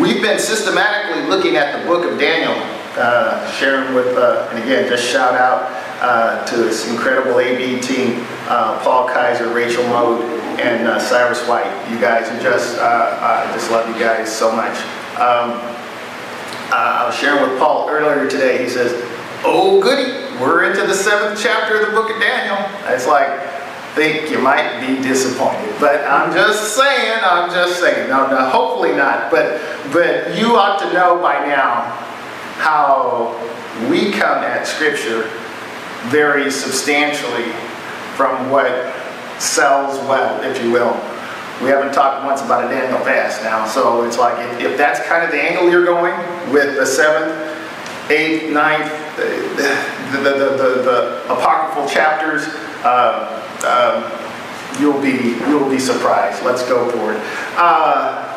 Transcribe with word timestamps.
We've 0.00 0.20
been 0.20 0.40
systematically 0.40 1.22
looking 1.28 1.54
at 1.54 1.78
the 1.78 1.86
book 1.86 2.04
of 2.04 2.18
Daniel, 2.18 2.52
uh, 2.96 3.48
sharing 3.52 3.94
with, 3.94 4.16
uh, 4.16 4.48
and 4.50 4.58
again, 4.58 4.88
just 4.88 5.08
shout 5.08 5.36
out 5.36 5.70
uh, 6.02 6.44
to 6.46 6.56
this 6.56 6.90
incredible 6.90 7.38
AV 7.38 7.80
team, 7.80 8.26
uh, 8.48 8.82
Paul 8.82 9.06
Kaiser, 9.06 9.54
Rachel 9.54 9.84
Mode, 9.84 10.20
and 10.58 10.88
uh, 10.88 10.98
Cyrus 10.98 11.46
White. 11.46 11.70
You 11.92 12.00
guys 12.00 12.28
are 12.28 12.42
just, 12.42 12.76
uh, 12.78 13.46
I 13.46 13.52
just 13.54 13.70
love 13.70 13.86
you 13.86 13.94
guys 13.94 14.36
so 14.36 14.50
much. 14.50 14.76
Um, 15.14 15.62
I 16.74 17.04
was 17.06 17.14
sharing 17.14 17.48
with 17.48 17.56
Paul 17.60 17.88
earlier 17.88 18.28
today. 18.28 18.64
He 18.64 18.68
says, 18.68 18.90
oh 19.44 19.80
goody, 19.80 20.10
we're 20.40 20.64
into 20.64 20.84
the 20.88 20.94
seventh 20.94 21.40
chapter 21.40 21.80
of 21.80 21.86
the 21.86 21.92
book 21.92 22.10
of 22.10 22.20
Daniel. 22.20 22.58
It's 22.92 23.06
like, 23.06 23.30
think 23.94 24.30
you 24.30 24.38
might 24.38 24.80
be 24.80 25.00
disappointed. 25.02 25.74
But 25.78 26.04
I'm 26.04 26.32
just 26.32 26.76
saying, 26.76 27.20
I'm 27.22 27.50
just 27.50 27.80
saying. 27.80 28.08
No, 28.08 28.28
no, 28.28 28.48
hopefully 28.50 28.92
not. 28.92 29.30
But 29.30 29.60
but 29.92 30.36
you 30.36 30.56
ought 30.56 30.80
to 30.80 30.92
know 30.92 31.20
by 31.20 31.46
now 31.46 31.82
how 32.58 33.38
we 33.88 34.10
come 34.10 34.42
at 34.42 34.66
Scripture 34.66 35.30
very 36.10 36.50
substantially 36.50 37.52
from 38.16 38.50
what 38.50 38.94
sells 39.38 39.98
well, 40.08 40.42
if 40.42 40.62
you 40.62 40.70
will. 40.70 40.92
We 41.62 41.70
haven't 41.70 41.94
talked 41.94 42.24
once 42.24 42.42
about 42.42 42.64
a 42.64 42.68
Daniel 42.68 42.98
fast 43.00 43.42
now, 43.42 43.66
so 43.66 44.02
it's 44.04 44.18
like 44.18 44.36
if, 44.38 44.72
if 44.72 44.78
that's 44.78 45.00
kind 45.06 45.24
of 45.24 45.30
the 45.30 45.40
angle 45.40 45.70
you're 45.70 45.84
going 45.84 46.14
with 46.52 46.76
the 46.76 46.84
seventh, 46.84 47.32
eighth, 48.10 48.52
ninth, 48.52 48.90
the, 49.16 49.24
the, 50.12 50.18
the, 50.18 50.30
the, 50.30 50.82
the 50.82 51.32
apocryphal 51.32 51.88
chapters, 51.88 52.42
uh, 52.84 53.43
um, 53.64 54.04
you'll 54.80 55.00
be 55.00 55.36
you'll 55.48 55.70
be 55.70 55.78
surprised. 55.78 56.44
Let's 56.44 56.66
go 56.68 56.90
for 56.90 57.14
it. 57.14 57.20
Uh, 57.56 58.30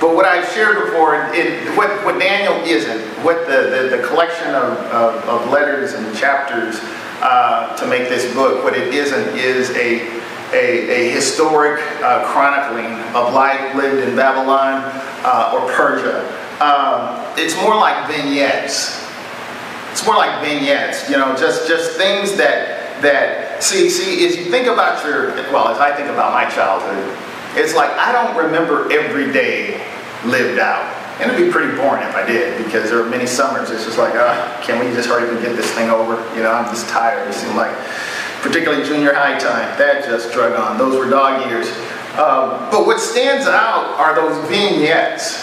but 0.00 0.14
what 0.14 0.26
I've 0.26 0.46
shared 0.52 0.84
before, 0.84 1.14
it, 1.32 1.74
what, 1.76 1.88
what 2.04 2.18
Daniel 2.18 2.54
isn't, 2.66 3.00
what 3.24 3.46
the, 3.46 3.88
the, 3.90 3.96
the 3.96 4.06
collection 4.06 4.48
of, 4.54 4.76
of, 4.92 5.24
of, 5.24 5.50
letters 5.50 5.94
and 5.94 6.14
chapters 6.14 6.78
uh, 7.22 7.74
to 7.76 7.86
make 7.86 8.08
this 8.10 8.32
book, 8.34 8.62
what 8.62 8.76
it 8.76 8.92
isn't 8.92 9.38
is 9.38 9.70
a, 9.70 10.06
a, 10.52 11.08
a 11.08 11.10
historic 11.12 11.80
uh, 12.02 12.30
chronicling 12.30 12.92
of 13.14 13.32
life 13.32 13.74
lived 13.74 14.06
in 14.06 14.14
Babylon 14.14 14.82
uh, 15.24 15.52
or 15.54 15.72
Persia. 15.72 16.20
Um, 16.60 17.24
it's 17.38 17.56
more 17.62 17.74
like 17.74 18.06
vignettes. 18.06 19.02
It's 19.92 20.04
more 20.04 20.16
like 20.16 20.44
vignettes, 20.44 21.08
you 21.08 21.16
know, 21.16 21.34
just, 21.36 21.66
just 21.66 21.96
things 21.96 22.36
that, 22.36 23.00
that 23.00 23.45
See, 23.60 23.88
see, 23.90 24.26
as 24.26 24.36
you 24.36 24.44
think 24.44 24.66
about 24.66 25.04
your, 25.04 25.34
well, 25.52 25.68
as 25.68 25.78
I 25.78 25.94
think 25.94 26.08
about 26.08 26.32
my 26.32 26.48
childhood, 26.50 27.16
it's 27.56 27.74
like 27.74 27.90
I 27.92 28.12
don't 28.12 28.36
remember 28.36 28.90
every 28.92 29.32
day 29.32 29.80
lived 30.24 30.58
out. 30.58 30.94
And 31.18 31.32
it'd 31.32 31.46
be 31.46 31.50
pretty 31.50 31.74
boring 31.76 32.02
if 32.02 32.14
I 32.14 32.26
did, 32.26 32.62
because 32.62 32.90
there 32.90 33.02
are 33.02 33.08
many 33.08 33.24
summers 33.24 33.70
it's 33.70 33.86
just 33.86 33.96
like, 33.96 34.14
uh, 34.14 34.60
can 34.60 34.78
we 34.78 34.94
just 34.94 35.08
hurry 35.08 35.24
up 35.24 35.32
and 35.32 35.40
get 35.40 35.56
this 35.56 35.70
thing 35.72 35.88
over? 35.88 36.16
You 36.36 36.42
know, 36.42 36.52
I'm 36.52 36.66
just 36.66 36.90
tired. 36.90 37.26
It 37.26 37.32
seemed 37.32 37.56
like, 37.56 37.74
particularly 38.42 38.84
junior 38.84 39.14
high 39.14 39.38
time, 39.38 39.78
that 39.78 40.04
just 40.04 40.30
drug 40.34 40.52
on. 40.52 40.76
Those 40.76 40.98
were 40.98 41.08
dog 41.08 41.48
years. 41.48 41.68
Um, 42.20 42.68
but 42.70 42.84
what 42.84 43.00
stands 43.00 43.46
out 43.46 43.96
are 43.96 44.14
those 44.14 44.36
vignettes. 44.46 45.42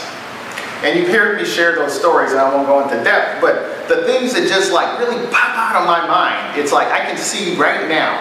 And 0.84 1.00
you've 1.00 1.10
heard 1.10 1.42
me 1.42 1.46
share 1.46 1.74
those 1.76 1.98
stories, 1.98 2.32
and 2.32 2.40
I 2.40 2.54
won't 2.54 2.68
go 2.68 2.84
into 2.84 3.04
depth, 3.04 3.42
but 3.42 3.73
the 3.88 4.04
things 4.06 4.34
that 4.34 4.48
just 4.48 4.72
like 4.72 5.00
really 5.00 5.26
pop 5.28 5.56
out 5.58 5.76
of 5.76 5.86
my 5.86 6.08
mind. 6.08 6.60
It's 6.60 6.72
like 6.72 6.88
I 6.88 7.00
can 7.00 7.18
see 7.18 7.56
right 7.56 7.88
now, 7.90 8.16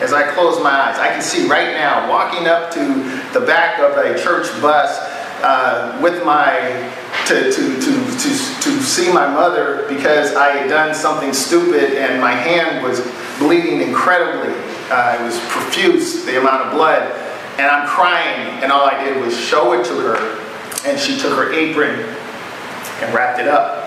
as 0.00 0.12
I 0.12 0.32
close 0.32 0.62
my 0.62 0.70
eyes, 0.70 0.98
I 0.98 1.08
can 1.08 1.22
see 1.22 1.48
right 1.48 1.72
now 1.72 2.08
walking 2.08 2.46
up 2.46 2.70
to 2.72 2.80
the 3.32 3.44
back 3.44 3.80
of 3.80 3.96
a 3.98 4.20
church 4.22 4.46
bus 4.62 4.98
uh, 5.42 5.98
with 6.02 6.24
my 6.24 6.92
to, 7.26 7.52
to, 7.52 7.52
to, 7.52 8.18
to, 8.18 8.28
to 8.62 8.82
see 8.82 9.12
my 9.12 9.28
mother 9.28 9.86
because 9.88 10.34
I 10.34 10.50
had 10.50 10.68
done 10.68 10.94
something 10.94 11.32
stupid 11.32 11.98
and 11.98 12.20
my 12.20 12.32
hand 12.32 12.82
was 12.82 13.00
bleeding 13.38 13.82
incredibly. 13.82 14.54
Uh, 14.90 15.18
it 15.20 15.24
was 15.24 15.38
profuse, 15.48 16.24
the 16.24 16.40
amount 16.40 16.66
of 16.66 16.72
blood. 16.72 17.12
And 17.58 17.66
I'm 17.66 17.88
crying, 17.88 18.62
and 18.62 18.70
all 18.70 18.86
I 18.86 19.04
did 19.04 19.20
was 19.20 19.36
show 19.36 19.72
it 19.72 19.84
to 19.86 19.94
her. 19.94 20.16
And 20.86 20.98
she 20.98 21.18
took 21.18 21.36
her 21.36 21.52
apron 21.52 22.00
and 23.02 23.14
wrapped 23.14 23.40
it 23.40 23.48
up 23.48 23.77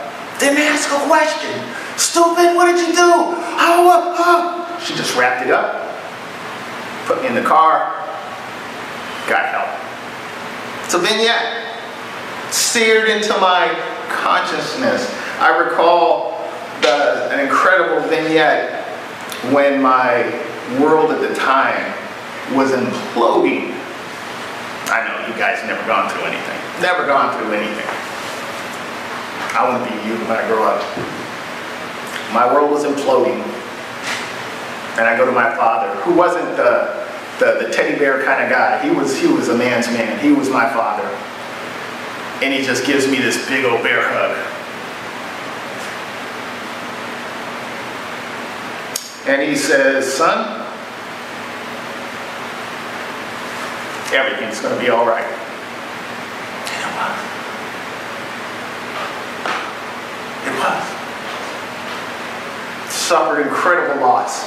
didn't 0.41 0.57
ask 0.57 0.89
a 0.89 0.97
question. 1.05 1.53
Stupid, 1.97 2.55
what 2.55 2.65
did 2.65 2.87
you 2.87 2.95
do? 2.95 3.13
Uh, 3.61 4.15
uh. 4.17 4.79
She 4.79 4.95
just 4.95 5.15
wrapped 5.15 5.45
it 5.45 5.53
up, 5.53 5.87
put 7.05 7.21
me 7.21 7.27
in 7.27 7.35
the 7.35 7.43
car, 7.43 7.93
got 9.29 9.45
help. 9.53 9.69
It's 10.83 10.95
a 10.95 10.99
vignette, 10.99 11.77
seared 12.51 13.07
into 13.07 13.37
my 13.37 13.69
consciousness. 14.09 15.15
I 15.39 15.55
recall 15.55 16.41
the, 16.81 17.29
an 17.31 17.39
incredible 17.39 18.01
vignette 18.09 18.83
when 19.53 19.79
my 19.79 20.25
world 20.81 21.11
at 21.11 21.21
the 21.21 21.35
time 21.35 21.93
was 22.55 22.71
imploding. 22.71 23.77
I 24.89 25.07
know 25.07 25.27
you 25.27 25.39
guys 25.39 25.63
never 25.67 25.85
gone 25.85 26.09
through 26.09 26.23
anything. 26.23 26.81
Never 26.81 27.05
gone 27.05 27.37
through 27.37 27.53
anything. 27.53 28.10
I 29.53 29.67
want 29.67 29.83
to 29.83 29.89
be 29.89 29.95
you 30.07 30.15
when 30.15 30.31
I 30.31 30.47
grow 30.47 30.63
up. 30.63 30.81
My 32.33 32.51
world 32.53 32.71
was 32.71 32.85
imploding. 32.85 33.43
And 34.97 35.07
I 35.07 35.17
go 35.17 35.25
to 35.25 35.31
my 35.31 35.55
father, 35.55 35.93
who 36.01 36.13
wasn't 36.13 36.55
the, 36.57 37.07
the, 37.39 37.65
the 37.65 37.73
teddy 37.73 37.97
bear 37.97 38.23
kind 38.23 38.43
of 38.43 38.49
guy. 38.49 38.81
He 38.83 38.89
was, 38.89 39.19
he 39.19 39.27
was 39.27 39.49
a 39.49 39.57
man's 39.57 39.87
man. 39.87 40.19
He 40.19 40.31
was 40.31 40.49
my 40.49 40.69
father. 40.69 41.07
And 42.43 42.53
he 42.53 42.63
just 42.65 42.85
gives 42.85 43.07
me 43.07 43.19
this 43.19 43.47
big 43.47 43.65
old 43.65 43.83
bear 43.83 44.01
hug. 44.03 44.37
And 49.27 49.41
he 49.41 49.55
says, 49.55 50.11
son, 50.11 50.67
everything's 54.13 54.59
going 54.59 54.75
to 54.75 54.81
be 54.81 54.89
all 54.89 55.05
right. 55.05 55.50
Suffered 63.11 63.41
incredible 63.41 63.99
loss. 63.99 64.45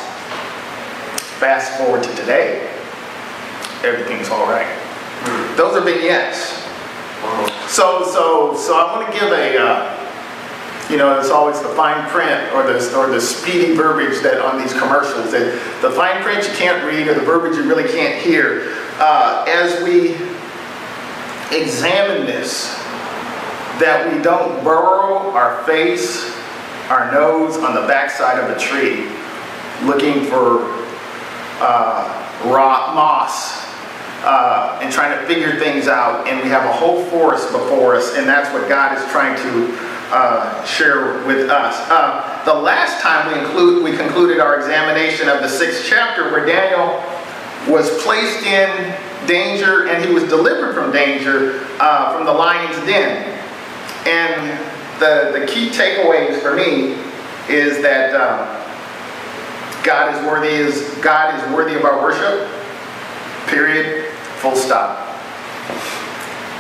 Fast 1.39 1.77
forward 1.77 2.03
to 2.03 2.09
today, 2.17 2.67
everything's 3.85 4.31
all 4.31 4.47
right. 4.47 4.67
Those 5.59 5.77
are 5.77 5.83
vignettes. 5.83 6.65
So, 7.71 8.07
so, 8.07 8.57
so 8.57 8.79
I 8.79 8.97
want 8.97 9.13
to 9.13 9.21
give 9.21 9.31
a, 9.33 9.59
uh, 9.59 10.89
you 10.89 10.97
know, 10.97 11.21
it's 11.21 11.29
always 11.29 11.61
the 11.61 11.69
fine 11.69 12.09
print 12.09 12.55
or 12.55 12.63
the, 12.63 12.97
or 12.97 13.09
the 13.09 13.21
speedy 13.21 13.75
verbiage 13.75 14.23
that 14.23 14.41
on 14.41 14.59
these 14.59 14.73
commercials. 14.73 15.33
That 15.33 15.83
the 15.83 15.91
fine 15.91 16.23
print 16.23 16.49
you 16.49 16.55
can't 16.55 16.87
read 16.87 17.07
or 17.07 17.13
the 17.13 17.21
verbiage 17.21 17.59
you 17.59 17.69
really 17.69 17.93
can't 17.93 18.19
hear. 18.23 18.75
Uh, 18.99 19.45
as 19.47 19.85
we 19.85 20.15
examine 21.55 22.25
this, 22.25 22.75
that 23.79 24.11
we 24.11 24.23
don't 24.23 24.65
burrow 24.65 25.33
our 25.33 25.63
face, 25.65 26.35
our 26.89 27.11
nose 27.13 27.57
on 27.57 27.75
the 27.75 27.87
backside 27.87 28.39
of 28.39 28.55
a 28.55 28.59
tree 28.59 29.09
looking 29.87 30.25
for 30.25 30.85
uh, 31.61 32.21
moss 32.45 33.65
uh, 34.23 34.79
and 34.83 34.93
trying 34.93 35.19
to 35.19 35.27
figure 35.27 35.59
things 35.59 35.89
out. 35.89 36.27
And 36.27 36.43
we 36.43 36.49
have 36.49 36.65
a 36.65 36.73
whole 36.73 37.05
forest 37.07 37.53
before 37.53 37.95
us, 37.95 38.17
and 38.17 38.27
that's 38.27 38.53
what 38.53 38.69
God 38.69 38.97
is 38.97 39.05
trying 39.11 39.37
to 39.43 39.79
uh, 40.11 40.65
share 40.65 41.25
with 41.27 41.51
us. 41.51 41.77
Uh, 41.91 42.43
the 42.45 42.55
last 42.55 43.01
time 43.01 43.33
we, 43.33 43.41
include, 43.41 43.83
we 43.83 43.97
concluded 43.97 44.39
our 44.39 44.57
examination 44.57 45.29
of 45.29 45.41
the 45.41 45.49
sixth 45.49 45.85
chapter, 45.87 46.31
where 46.31 46.47
Daniel 46.47 47.03
was 47.69 48.03
placed 48.03 48.45
in 48.45 48.95
danger 49.27 49.89
and 49.89 50.05
he 50.05 50.13
was 50.13 50.25
delivered 50.25 50.75
from 50.75 50.93
danger 50.93 51.67
uh, 51.81 52.15
from 52.15 52.27
the 52.27 52.33
lion's 52.33 52.77
den. 52.87 53.31
And 54.07 54.74
the, 55.05 55.39
the 55.39 55.47
key 55.47 55.69
takeaways 55.69 56.41
for 56.41 56.57
me 56.57 56.97
is 57.49 57.83
that 57.83 58.15
um, 58.15 58.49
God 59.85 60.15
is 60.15 60.27
worthy 60.27 60.49
is 60.49 60.99
God 61.03 61.39
is 61.39 61.55
worthy 61.55 61.75
of 61.75 61.85
our 61.85 62.01
worship. 62.01 62.49
Period. 63.47 64.11
Full 64.41 64.57
stop. 64.57 65.03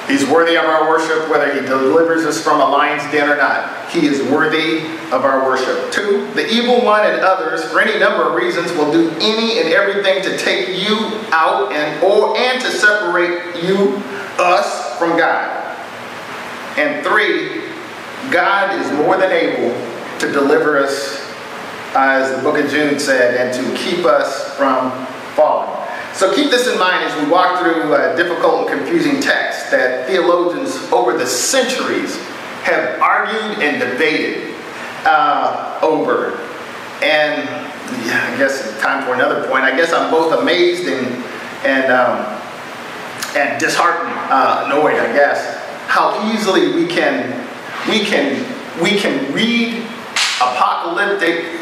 He's 0.06 0.28
worthy 0.28 0.56
of 0.58 0.66
our 0.66 0.86
worship 0.86 1.30
whether 1.30 1.54
he 1.54 1.66
delivers 1.66 2.26
us 2.26 2.42
from 2.42 2.60
a 2.60 2.68
lion's 2.68 3.10
den 3.10 3.30
or 3.30 3.36
not. 3.36 3.90
He 3.90 4.06
is 4.06 4.22
worthy 4.30 4.80
of 5.10 5.24
our 5.24 5.46
worship. 5.46 5.90
Two, 5.90 6.30
the 6.34 6.46
evil 6.46 6.84
one 6.84 7.06
and 7.06 7.22
others, 7.22 7.64
for 7.64 7.80
any 7.80 7.98
number 7.98 8.28
of 8.28 8.34
reasons, 8.34 8.70
will 8.72 8.92
do 8.92 9.08
any 9.20 9.60
and 9.60 9.70
everything 9.70 10.22
to 10.22 10.36
take 10.36 10.68
you 10.68 10.96
out 11.32 11.72
and 11.72 12.04
or 12.04 12.36
and 12.36 12.60
to 12.60 12.70
separate 12.70 13.64
you, 13.64 14.02
us, 14.38 14.98
from 14.98 15.16
God. 15.16 15.62
And 16.76 17.06
three, 17.06 17.63
God 18.30 18.80
is 18.80 18.90
more 18.92 19.16
than 19.16 19.30
able 19.30 19.74
to 20.20 20.32
deliver 20.32 20.78
us, 20.78 21.20
as 21.94 22.36
the 22.36 22.42
book 22.42 22.58
of 22.58 22.70
Jude 22.70 23.00
said, 23.00 23.36
and 23.36 23.54
to 23.54 23.76
keep 23.82 24.04
us 24.04 24.56
from 24.56 24.90
falling. 25.34 25.70
So 26.14 26.32
keep 26.32 26.50
this 26.50 26.68
in 26.68 26.78
mind 26.78 27.04
as 27.04 27.24
we 27.24 27.30
walk 27.30 27.60
through 27.60 27.92
a 27.94 28.14
difficult 28.16 28.70
and 28.70 28.78
confusing 28.78 29.20
text 29.20 29.70
that 29.72 30.06
theologians 30.06 30.76
over 30.92 31.18
the 31.18 31.26
centuries 31.26 32.16
have 32.62 33.00
argued 33.00 33.62
and 33.62 33.80
debated 33.80 34.54
uh, 35.04 35.78
over. 35.82 36.38
And 37.02 37.48
yeah, 38.06 38.30
I 38.32 38.38
guess 38.38 38.80
time 38.80 39.04
for 39.04 39.14
another 39.14 39.46
point. 39.48 39.64
I 39.64 39.76
guess 39.76 39.92
I'm 39.92 40.10
both 40.10 40.40
amazed 40.40 40.86
and, 40.86 41.06
and, 41.64 41.92
um, 41.92 42.40
and 43.36 43.60
disheartened, 43.60 44.14
uh, 44.30 44.64
annoyed, 44.66 44.94
I 44.94 45.12
guess, 45.12 45.60
how 45.88 46.32
easily 46.32 46.74
we 46.74 46.86
can, 46.86 47.46
we 47.88 48.04
can, 48.04 48.42
we 48.82 48.98
can 48.98 49.32
read 49.32 49.84
apocalyptic 50.40 51.60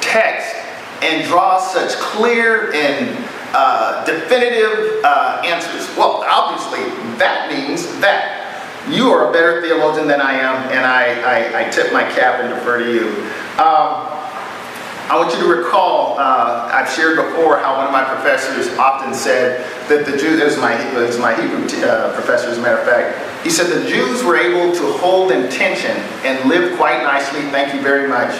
text 0.00 0.54
and 1.02 1.26
draw 1.26 1.58
such 1.60 1.92
clear 2.00 2.72
and 2.72 3.24
uh, 3.54 4.04
definitive 4.04 5.02
uh, 5.04 5.42
answers. 5.44 5.88
Well, 5.96 6.24
obviously, 6.28 6.84
that 7.18 7.50
means 7.52 7.86
that 8.00 8.44
you 8.90 9.10
are 9.10 9.28
a 9.28 9.32
better 9.32 9.60
theologian 9.60 10.08
than 10.08 10.20
I 10.20 10.34
am, 10.34 10.56
and 10.72 10.84
I, 10.84 11.20
I, 11.22 11.66
I 11.66 11.70
tip 11.70 11.92
my 11.92 12.02
cap 12.02 12.40
and 12.40 12.54
defer 12.54 12.78
to 12.78 12.92
you. 12.92 13.08
Um, 13.58 14.08
I 15.08 15.16
want 15.16 15.32
you 15.32 15.40
to 15.40 15.48
recall, 15.48 16.18
uh, 16.18 16.68
I've 16.72 16.90
shared 16.90 17.16
before 17.16 17.58
how 17.58 17.78
one 17.78 17.86
of 17.86 17.92
my 17.92 18.04
professors 18.04 18.68
often 18.76 19.14
said 19.14 19.64
that 19.88 20.04
the 20.04 20.12
Jews, 20.18 20.38
this 20.38 20.54
is 20.54 20.60
my, 20.60 20.76
this 20.92 21.14
is 21.14 21.20
my 21.20 21.34
Hebrew 21.34 21.64
uh, 21.88 22.12
professor 22.12 22.48
as 22.48 22.58
a 22.58 22.60
matter 22.60 22.78
of 22.78 22.86
fact, 22.86 23.37
he 23.48 23.54
said 23.54 23.82
the 23.82 23.88
Jews 23.88 24.22
were 24.22 24.36
able 24.36 24.74
to 24.74 24.92
hold 24.98 25.32
in 25.32 25.50
tension 25.50 25.96
and 26.22 26.50
live 26.50 26.76
quite 26.76 27.02
nicely, 27.02 27.40
thank 27.50 27.72
you 27.72 27.80
very 27.80 28.06
much, 28.06 28.38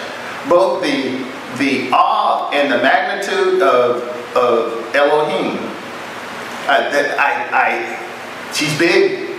both 0.51 0.83
the, 0.83 1.25
the 1.57 1.89
awe 1.95 2.51
and 2.53 2.71
the 2.71 2.77
magnitude 2.77 3.63
of, 3.63 4.03
of 4.37 4.95
Elohim. 4.95 5.57
That 6.67 7.19
I, 7.19 7.49
I, 7.57 8.53
she's 8.53 8.79
big, 8.79 9.35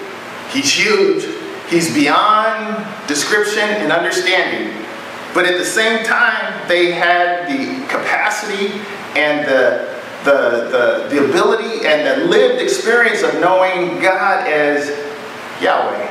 he's 0.50 0.74
huge, 0.74 1.28
he's 1.70 1.94
beyond 1.94 3.08
description 3.08 3.62
and 3.62 3.92
understanding. 3.92 4.74
But 5.36 5.46
at 5.46 5.60
the 5.60 5.66
same 5.66 6.04
time, 6.04 6.68
they 6.68 6.94
had 6.94 7.48
the 7.48 7.86
capacity 7.86 8.82
and 9.16 9.48
the, 9.48 10.02
the, 10.24 11.06
the, 11.12 11.16
the 11.16 11.30
ability 11.30 11.86
and 11.86 12.08
the 12.08 12.26
lived 12.26 12.60
experience 12.60 13.22
of 13.22 13.40
knowing 13.40 14.02
God 14.02 14.48
as 14.48 15.09
Yahweh. 15.62 16.08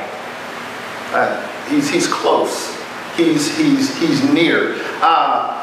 Uh, 1.11 1.67
he's, 1.67 1.89
he's 1.89 2.07
close. 2.07 2.77
He's, 3.15 3.55
he's, 3.57 3.97
he's 3.97 4.23
near. 4.31 4.75
Uh, 5.01 5.59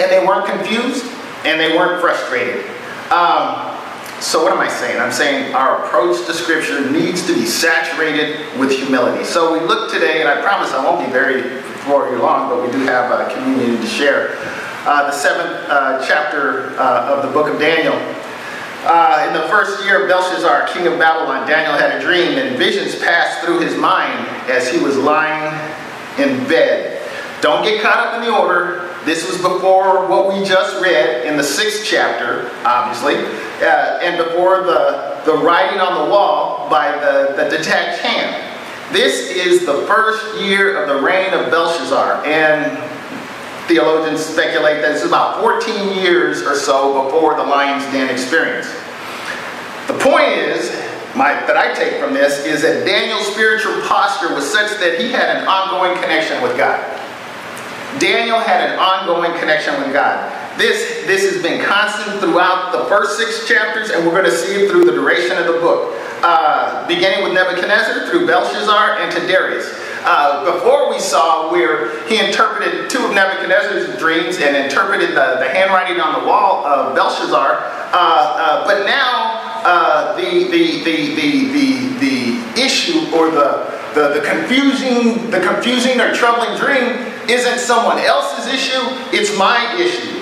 and 0.00 0.10
they 0.10 0.24
weren't 0.26 0.46
confused 0.46 1.04
and 1.44 1.60
they 1.60 1.76
weren't 1.76 2.00
frustrated. 2.00 2.64
Um, 3.10 3.68
so 4.20 4.42
what 4.42 4.52
am 4.52 4.60
I 4.60 4.68
saying? 4.68 5.00
I'm 5.00 5.10
saying 5.10 5.52
our 5.52 5.84
approach 5.84 6.24
to 6.26 6.32
Scripture 6.32 6.88
needs 6.90 7.26
to 7.26 7.34
be 7.34 7.44
saturated 7.44 8.38
with 8.58 8.70
humility. 8.70 9.24
So 9.24 9.52
we 9.52 9.60
look 9.66 9.92
today, 9.92 10.20
and 10.20 10.28
I 10.28 10.40
promise 10.40 10.70
I 10.70 10.84
won't 10.84 11.04
be 11.04 11.12
very 11.12 11.60
you 11.84 12.22
long, 12.22 12.48
but 12.48 12.64
we 12.64 12.70
do 12.70 12.78
have 12.86 13.10
a 13.10 13.34
communion 13.34 13.80
to 13.80 13.86
share. 13.86 14.36
Uh, 14.86 15.10
the 15.10 15.12
seventh 15.12 15.68
uh, 15.68 16.04
chapter 16.06 16.70
uh, 16.78 17.16
of 17.16 17.26
the 17.26 17.32
book 17.32 17.52
of 17.52 17.58
Daniel. 17.58 17.94
Uh, 18.84 19.26
in 19.28 19.32
the 19.32 19.46
first 19.48 19.84
year 19.84 20.02
of 20.02 20.08
Belshazzar, 20.08 20.66
king 20.68 20.88
of 20.88 20.98
Babylon, 20.98 21.46
Daniel 21.46 21.74
had 21.74 22.00
a 22.00 22.04
dream, 22.04 22.36
and 22.36 22.56
visions 22.56 22.98
passed 23.00 23.44
through 23.44 23.60
his 23.60 23.76
mind 23.76 24.26
as 24.50 24.68
he 24.68 24.80
was 24.80 24.96
lying 24.96 25.54
in 26.18 26.48
bed. 26.48 27.00
Don't 27.40 27.62
get 27.62 27.80
caught 27.80 27.98
up 27.98 28.14
in 28.16 28.28
the 28.28 28.36
order. 28.36 28.92
This 29.04 29.26
was 29.26 29.36
before 29.40 30.08
what 30.08 30.28
we 30.28 30.44
just 30.44 30.82
read 30.82 31.26
in 31.26 31.36
the 31.36 31.44
sixth 31.44 31.84
chapter, 31.84 32.50
obviously, 32.64 33.16
uh, 33.64 34.00
and 34.02 34.16
before 34.16 34.62
the, 34.64 35.20
the 35.26 35.36
writing 35.38 35.78
on 35.78 36.04
the 36.04 36.10
wall 36.10 36.68
by 36.68 36.90
the, 36.98 37.34
the 37.36 37.56
detached 37.56 38.00
hand. 38.00 38.48
This 38.92 39.30
is 39.30 39.64
the 39.64 39.86
first 39.86 40.40
year 40.40 40.82
of 40.82 40.88
the 40.88 41.00
reign 41.00 41.32
of 41.34 41.50
Belshazzar, 41.50 42.26
and 42.26 42.76
theologians 43.68 44.20
speculate 44.24 44.82
that 44.82 44.92
it's 44.92 45.04
about 45.04 45.40
14 45.40 45.98
years 45.98 46.42
or 46.42 46.54
so 46.54 47.04
before 47.04 47.34
the 47.36 47.44
lion's 47.44 47.84
den 47.92 48.08
experience. 48.10 48.66
The 49.86 49.98
point 49.98 50.28
is, 50.32 50.70
my, 51.14 51.34
that 51.46 51.56
I 51.56 51.74
take 51.74 52.00
from 52.00 52.14
this 52.14 52.44
is 52.46 52.62
that 52.62 52.86
Daniel's 52.86 53.26
spiritual 53.32 53.80
posture 53.82 54.34
was 54.34 54.50
such 54.50 54.78
that 54.80 54.98
he 54.98 55.12
had 55.12 55.36
an 55.36 55.46
ongoing 55.46 55.94
connection 56.00 56.42
with 56.42 56.56
God. 56.56 56.80
Daniel 57.98 58.38
had 58.38 58.70
an 58.70 58.78
ongoing 58.78 59.38
connection 59.38 59.74
with 59.82 59.92
God. 59.92 60.32
This, 60.58 61.04
this 61.06 61.30
has 61.32 61.42
been 61.42 61.62
constant 61.64 62.20
throughout 62.20 62.72
the 62.72 62.84
first 62.86 63.18
six 63.18 63.46
chapters, 63.48 63.90
and 63.90 64.06
we're 64.06 64.12
going 64.12 64.24
to 64.24 64.36
see 64.36 64.64
it 64.64 64.70
through 64.70 64.84
the 64.84 64.92
duration 64.92 65.36
of 65.36 65.46
the 65.46 65.60
book. 65.60 65.94
Uh, 66.22 66.86
beginning 66.86 67.24
with 67.24 67.34
Nebuchadnezzar, 67.34 68.08
through 68.08 68.26
Belshazzar, 68.26 68.98
and 69.00 69.12
to 69.12 69.26
Darius. 69.26 69.66
Uh, 70.04 70.52
before 70.52 70.90
we 70.90 70.98
saw 70.98 71.50
where 71.50 72.04
he 72.08 72.18
interpreted 72.18 72.90
two 72.90 73.04
of 73.06 73.14
Nebuchadnezzar's 73.14 73.98
dreams 73.98 74.38
and 74.38 74.56
interpreted 74.56 75.10
the, 75.10 75.36
the 75.38 75.48
handwriting 75.48 76.00
on 76.00 76.20
the 76.20 76.26
wall 76.26 76.66
of 76.66 76.94
Belshazzar. 76.94 77.58
Uh, 77.58 77.94
uh 77.94 78.66
but 78.66 78.84
now 78.84 79.38
uh, 79.64 80.16
the, 80.16 80.50
the, 80.50 80.82
the, 80.82 81.14
the, 81.14 81.52
the, 81.52 81.98
the 82.00 82.60
issue 82.60 83.14
or 83.14 83.30
the, 83.30 83.70
the, 83.94 84.20
the 84.20 84.26
confusing, 84.26 85.30
the 85.30 85.40
confusing 85.40 86.00
or 86.00 86.12
troubling 86.12 86.58
dream 86.58 87.12
isn't 87.28 87.58
someone 87.58 87.98
else's 87.98 88.52
issue, 88.52 88.82
it's 89.12 89.36
my 89.38 89.76
issue. 89.78 90.18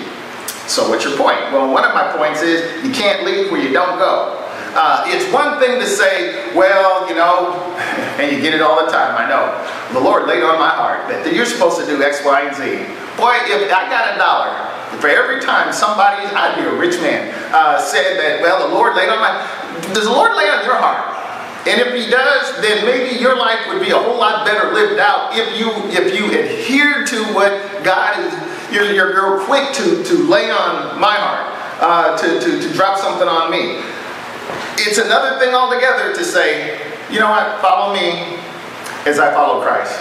So 0.67 0.89
what's 0.89 1.03
your 1.03 1.17
point? 1.17 1.39
Well, 1.51 1.73
one 1.73 1.83
of 1.83 1.93
my 1.93 2.15
points 2.15 2.41
is 2.41 2.85
you 2.85 2.93
can't 2.93 3.25
leave 3.25 3.51
where 3.51 3.61
you 3.61 3.73
don't 3.73 3.97
go. 3.97 4.40
Uh, 4.73 5.03
it's 5.07 5.31
one 5.33 5.59
thing 5.59 5.79
to 5.79 5.87
say, 5.87 6.53
well, 6.55 7.07
you 7.09 7.15
know, 7.15 7.53
and 8.19 8.31
you 8.31 8.41
get 8.41 8.53
it 8.53 8.61
all 8.61 8.85
the 8.85 8.91
time, 8.91 9.15
I 9.17 9.27
know. 9.27 9.51
The 9.93 9.99
Lord 9.99 10.27
laid 10.27 10.43
on 10.43 10.57
my 10.59 10.69
heart 10.69 11.09
that 11.09 11.33
you're 11.33 11.45
supposed 11.45 11.79
to 11.79 11.85
do 11.85 12.01
X, 12.01 12.23
Y, 12.23 12.47
and 12.47 12.55
Z. 12.55 12.63
Boy, 13.19 13.35
if 13.51 13.67
I 13.67 13.89
got 13.91 14.15
a 14.15 14.17
dollar 14.17 14.71
for 14.99 15.07
every 15.07 15.41
time 15.41 15.73
somebody, 15.73 16.23
I'd 16.23 16.55
be 16.55 16.63
a 16.63 16.75
rich 16.75 16.99
man, 17.01 17.33
uh, 17.53 17.79
said 17.79 18.17
that, 18.19 18.41
well, 18.41 18.67
the 18.67 18.73
Lord 18.73 18.95
laid 18.95 19.09
on 19.09 19.19
my, 19.19 19.43
does 19.93 20.05
the 20.05 20.11
Lord 20.11 20.35
lay 20.35 20.47
on 20.47 20.63
your 20.63 20.75
heart? 20.75 21.11
And 21.67 21.79
if 21.79 21.93
he 21.93 22.09
does, 22.09 22.59
then 22.61 22.85
maybe 22.85 23.19
your 23.19 23.37
life 23.37 23.59
would 23.67 23.81
be 23.81 23.91
a 23.91 23.97
whole 23.97 24.17
lot 24.17 24.45
better 24.45 24.73
lived 24.73 24.99
out 24.99 25.37
if 25.37 25.59
you 25.59 25.69
if 25.93 26.15
you 26.17 26.25
adhere 26.25 27.05
to 27.05 27.23
what 27.35 27.83
God 27.83 28.17
is. 28.17 28.33
You're, 28.73 28.89
you're, 28.93 29.41
quick 29.41 29.73
to, 29.73 30.01
to 30.01 30.13
lay 30.29 30.49
on 30.49 30.97
my 30.97 31.13
heart, 31.13 31.43
uh, 31.81 32.17
to, 32.17 32.39
to, 32.39 32.61
to 32.61 32.73
drop 32.73 32.97
something 32.97 33.27
on 33.27 33.51
me. 33.51 33.83
It's 34.77 34.97
another 34.97 35.39
thing 35.39 35.53
altogether 35.53 36.13
to 36.13 36.23
say, 36.23 36.79
you 37.11 37.19
know 37.19 37.29
what, 37.29 37.61
follow 37.61 37.93
me 37.93 38.37
as 39.05 39.19
I 39.19 39.33
follow 39.33 39.61
Christ. 39.61 39.99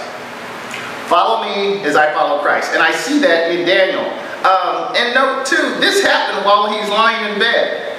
Follow 1.08 1.42
me 1.44 1.82
as 1.82 1.96
I 1.96 2.12
follow 2.14 2.40
Christ. 2.40 2.72
And 2.72 2.82
I 2.82 2.92
see 2.92 3.18
that 3.20 3.50
in 3.50 3.66
Daniel. 3.66 4.06
Um, 4.46 4.94
and 4.96 5.14
note 5.14 5.44
too, 5.44 5.80
this 5.80 6.02
happened 6.02 6.46
while 6.46 6.70
he's 6.70 6.88
lying 6.88 7.32
in 7.32 7.38
bed. 7.38 7.98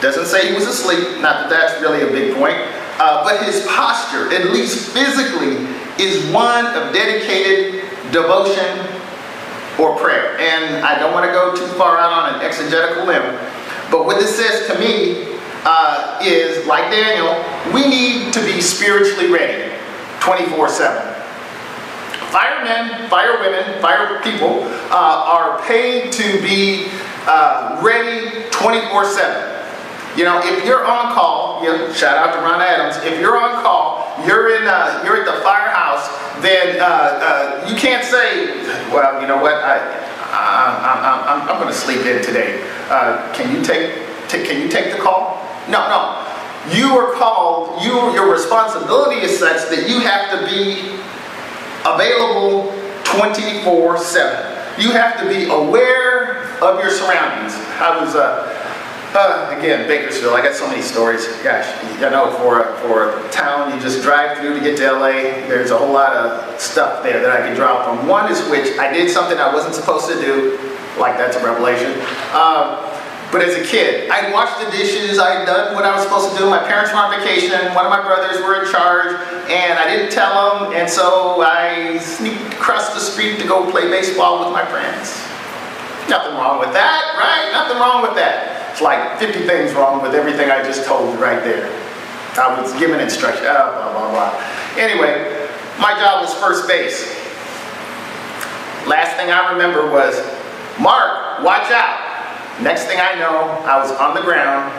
Doesn't 0.00 0.26
say 0.26 0.48
he 0.48 0.54
was 0.54 0.66
asleep, 0.66 1.20
not 1.20 1.48
that 1.48 1.50
that's 1.50 1.80
really 1.82 2.02
a 2.02 2.10
big 2.10 2.34
point. 2.34 2.56
Uh, 2.98 3.24
but 3.24 3.44
his 3.44 3.66
posture, 3.66 4.32
at 4.32 4.52
least 4.52 4.90
physically, 4.90 5.66
is 5.98 6.32
one 6.32 6.66
of 6.66 6.92
dedicated 6.92 7.82
devotion 8.12 8.78
or 9.78 9.96
prayer. 9.96 10.38
And 10.38 10.84
I 10.84 10.98
don't 10.98 11.12
want 11.12 11.26
to 11.26 11.32
go 11.32 11.54
too 11.56 11.66
far 11.74 11.98
out 11.98 12.12
on 12.12 12.34
an 12.34 12.46
exegetical 12.46 13.06
limb, 13.06 13.22
but 13.90 14.06
what 14.06 14.20
this 14.20 14.36
says 14.36 14.66
to 14.68 14.78
me 14.78 15.31
uh, 15.64 16.18
is, 16.22 16.66
like 16.66 16.90
Daniel, 16.90 17.38
we 17.72 17.88
need 17.88 18.32
to 18.34 18.40
be 18.40 18.60
spiritually 18.60 19.30
ready 19.30 19.72
24 20.20 20.68
7. 20.68 21.12
Firemen, 22.30 23.08
firewomen, 23.10 23.80
fire 23.80 24.22
people 24.22 24.64
uh, 24.90 25.24
are 25.28 25.60
paid 25.62 26.12
to 26.12 26.40
be 26.42 26.88
uh, 27.26 27.80
ready 27.82 28.48
24 28.50 29.04
7. 29.04 29.52
You 30.16 30.24
know, 30.24 30.40
if 30.42 30.64
you're 30.64 30.86
on 30.86 31.14
call, 31.14 31.62
you 31.62 31.68
know, 31.68 31.92
shout 31.92 32.16
out 32.16 32.34
to 32.34 32.40
Ron 32.42 32.60
Adams. 32.60 33.02
If 33.04 33.18
you're 33.18 33.38
on 33.38 33.62
call, 33.62 34.12
you're 34.26 34.56
in, 34.56 34.66
uh, 34.66 35.02
you're 35.04 35.16
at 35.16 35.24
the 35.24 35.40
firehouse, 35.42 36.08
then 36.42 36.80
uh, 36.80 36.84
uh, 36.84 37.68
you 37.68 37.76
can't 37.76 38.04
say, 38.04 38.62
well, 38.92 39.20
you 39.20 39.26
know 39.26 39.40
what, 39.40 39.54
I, 39.54 39.78
I, 40.32 41.46
am 41.48 41.58
going 41.58 41.68
to 41.68 41.74
sleep 41.74 42.04
in 42.04 42.22
today. 42.22 42.60
Uh, 42.90 43.32
can 43.32 43.54
you 43.54 43.62
take, 43.62 44.06
take, 44.28 44.46
can 44.46 44.60
you 44.60 44.68
take 44.68 44.94
the 44.94 45.02
call? 45.02 45.38
No, 45.68 45.88
no. 45.88 46.28
You 46.70 46.96
are 46.98 47.12
called. 47.14 47.82
You, 47.82 48.12
your 48.14 48.30
responsibility 48.32 49.20
is 49.20 49.38
such 49.38 49.68
that 49.70 49.88
you 49.88 50.00
have 50.00 50.30
to 50.30 50.46
be 50.46 50.98
available 51.84 52.72
24/7. 53.04 54.80
You 54.80 54.92
have 54.92 55.20
to 55.20 55.28
be 55.28 55.50
aware 55.50 56.44
of 56.62 56.80
your 56.80 56.90
surroundings. 56.90 57.54
I 57.80 57.98
was. 58.00 58.14
Uh, 58.14 58.48
uh, 59.14 59.54
again, 59.58 59.86
Bakersfield, 59.86 60.32
I 60.32 60.42
got 60.42 60.54
so 60.54 60.66
many 60.66 60.80
stories. 60.80 61.26
Gosh, 61.42 61.68
you 62.00 62.00
know, 62.00 62.32
for, 62.38 62.64
for 62.80 63.10
a 63.10 63.30
town 63.30 63.74
you 63.74 63.78
just 63.80 64.02
drive 64.02 64.38
through 64.38 64.54
to 64.54 64.60
get 64.60 64.78
to 64.78 64.90
LA, 64.90 65.44
there's 65.48 65.70
a 65.70 65.76
whole 65.76 65.92
lot 65.92 66.14
of 66.14 66.58
stuff 66.58 67.02
there 67.02 67.20
that 67.20 67.30
I 67.30 67.46
can 67.46 67.54
draw 67.54 67.84
from. 67.84 68.08
One 68.08 68.32
is 68.32 68.40
which 68.48 68.78
I 68.78 68.90
did 68.90 69.10
something 69.10 69.36
I 69.36 69.52
wasn't 69.52 69.74
supposed 69.74 70.08
to 70.08 70.14
do, 70.18 70.56
like 70.98 71.18
that's 71.18 71.36
a 71.36 71.44
revelation. 71.44 71.92
Um, 72.32 72.80
But 73.32 73.40
as 73.40 73.56
a 73.56 73.64
kid, 73.64 74.10
I'd 74.10 74.30
washed 74.30 74.60
the 74.60 74.70
dishes, 74.70 75.18
I'd 75.18 75.46
done 75.46 75.74
what 75.74 75.86
I 75.86 75.96
was 75.96 76.04
supposed 76.04 76.32
to 76.32 76.36
do. 76.36 76.50
My 76.50 76.60
parents 76.60 76.92
were 76.92 76.98
on 76.98 77.16
vacation, 77.16 77.56
one 77.72 77.88
of 77.88 77.90
my 77.90 78.04
brothers 78.04 78.44
were 78.44 78.60
in 78.60 78.70
charge, 78.70 79.16
and 79.48 79.78
I 79.78 79.88
didn't 79.88 80.12
tell 80.12 80.36
them, 80.36 80.76
and 80.76 80.84
so 80.84 81.40
I 81.40 81.96
sneaked 81.96 82.52
across 82.52 82.92
the 82.92 83.00
street 83.00 83.40
to 83.40 83.48
go 83.48 83.70
play 83.70 83.88
baseball 83.88 84.44
with 84.44 84.52
my 84.52 84.66
friends. 84.68 85.16
Nothing 86.12 86.36
wrong 86.36 86.60
with 86.60 86.76
that, 86.76 87.16
right? 87.16 87.48
Nothing 87.56 87.80
wrong 87.80 88.02
with 88.02 88.14
that. 88.20 88.68
It's 88.70 88.82
like 88.82 89.18
50 89.18 89.48
things 89.48 89.72
wrong 89.72 90.02
with 90.02 90.14
everything 90.14 90.50
I 90.50 90.62
just 90.62 90.84
told 90.84 91.14
you 91.14 91.18
right 91.18 91.42
there. 91.42 91.72
I 92.36 92.60
was 92.60 92.76
given 92.78 93.00
instruction, 93.00 93.46
oh, 93.48 93.72
blah, 93.72 93.92
blah, 93.96 94.10
blah. 94.12 94.76
Anyway, 94.76 95.48
my 95.80 95.96
job 95.96 96.20
was 96.20 96.34
first 96.34 96.68
base. 96.68 97.08
Last 98.84 99.16
thing 99.16 99.30
I 99.32 99.52
remember 99.52 99.90
was, 99.90 100.20
Mark, 100.78 101.42
watch 101.42 101.72
out. 101.72 102.11
Next 102.60 102.84
thing 102.84 102.98
I 103.00 103.14
know, 103.18 103.62
I 103.64 103.78
was 103.78 103.90
on 103.92 104.14
the 104.14 104.20
ground 104.20 104.72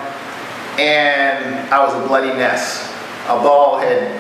and 0.80 1.70
I 1.70 1.84
was 1.84 1.94
a 1.94 2.08
bloody 2.08 2.34
mess. 2.34 2.92
A 3.26 3.40
ball 3.40 3.80
had 3.80 4.12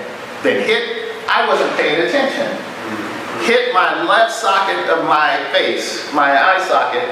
been 0.43 0.65
hit. 0.65 1.11
I 1.29 1.47
wasn't 1.47 1.75
paying 1.77 2.07
attention. 2.07 2.47
Hit 3.45 3.73
my 3.73 4.03
left 4.03 4.31
socket 4.31 4.89
of 4.89 5.05
my 5.05 5.43
face, 5.51 6.11
my 6.13 6.31
eye 6.31 6.63
socket, 6.67 7.03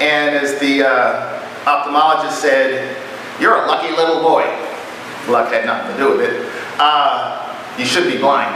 and 0.00 0.36
as 0.36 0.58
the 0.60 0.82
uh, 0.82 1.42
ophthalmologist 1.64 2.32
said, 2.32 2.96
you're 3.40 3.56
a 3.56 3.66
lucky 3.66 3.90
little 3.96 4.22
boy. 4.22 4.42
Luck 5.28 5.52
had 5.52 5.64
nothing 5.64 5.92
to 5.92 5.98
do 5.98 6.10
with 6.10 6.20
it. 6.20 6.48
Uh, 6.78 7.56
you 7.78 7.84
should 7.84 8.10
be 8.10 8.18
blind. 8.18 8.54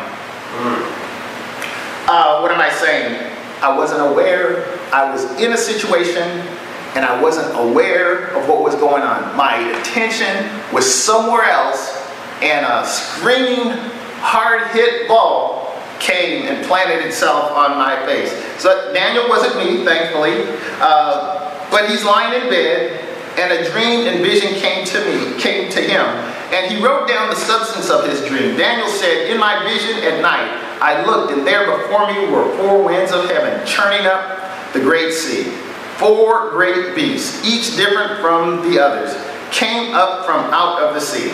Uh, 2.06 2.40
what 2.40 2.52
am 2.52 2.60
I 2.60 2.70
saying? 2.70 3.32
I 3.62 3.76
wasn't 3.76 4.02
aware. 4.02 4.78
I 4.92 5.10
was 5.10 5.24
in 5.40 5.52
a 5.52 5.56
situation 5.56 6.46
and 6.94 7.04
I 7.04 7.20
wasn't 7.20 7.54
aware 7.58 8.28
of 8.36 8.48
what 8.48 8.62
was 8.62 8.74
going 8.74 9.02
on. 9.02 9.36
My 9.36 9.56
attention 9.78 10.50
was 10.72 10.92
somewhere 10.92 11.44
else, 11.44 11.94
and 12.42 12.64
a 12.64 12.86
screaming, 12.86 13.72
hard 14.20 14.70
hit 14.72 15.08
ball 15.08 15.58
came 16.00 16.46
and 16.46 16.64
planted 16.66 17.04
itself 17.04 17.52
on 17.52 17.76
my 17.76 17.96
face. 18.06 18.30
So 18.60 18.92
Daniel 18.92 19.28
wasn't 19.28 19.56
me, 19.56 19.84
thankfully, 19.84 20.44
uh, 20.80 21.68
but 21.70 21.88
he's 21.90 22.04
lying 22.04 22.40
in 22.40 22.48
bed, 22.48 23.04
and 23.38 23.52
a 23.52 23.70
dream 23.70 24.06
and 24.06 24.24
vision 24.24 24.54
came 24.54 24.84
to 24.86 25.04
me, 25.04 25.40
came 25.40 25.70
to 25.70 25.80
him, 25.80 26.06
and 26.52 26.72
he 26.72 26.82
wrote 26.82 27.06
down 27.08 27.28
the 27.28 27.36
substance 27.36 27.90
of 27.90 28.08
his 28.08 28.26
dream. 28.26 28.56
Daniel 28.56 28.88
said, 28.88 29.30
In 29.30 29.38
my 29.38 29.62
vision 29.64 30.02
at 30.02 30.22
night, 30.22 30.48
I 30.80 31.04
looked, 31.04 31.32
and 31.32 31.46
there 31.46 31.66
before 31.76 32.06
me 32.12 32.30
were 32.32 32.56
four 32.56 32.82
winds 32.82 33.12
of 33.12 33.28
heaven, 33.30 33.64
churning 33.66 34.06
up 34.06 34.72
the 34.72 34.80
great 34.80 35.12
sea. 35.12 35.52
Four 35.98 36.50
great 36.50 36.94
beasts, 36.94 37.44
each 37.44 37.76
different 37.76 38.20
from 38.20 38.70
the 38.70 38.78
others, 38.78 39.12
came 39.50 39.94
up 39.94 40.24
from 40.24 40.44
out 40.54 40.80
of 40.80 40.94
the 40.94 41.00
sea. 41.00 41.26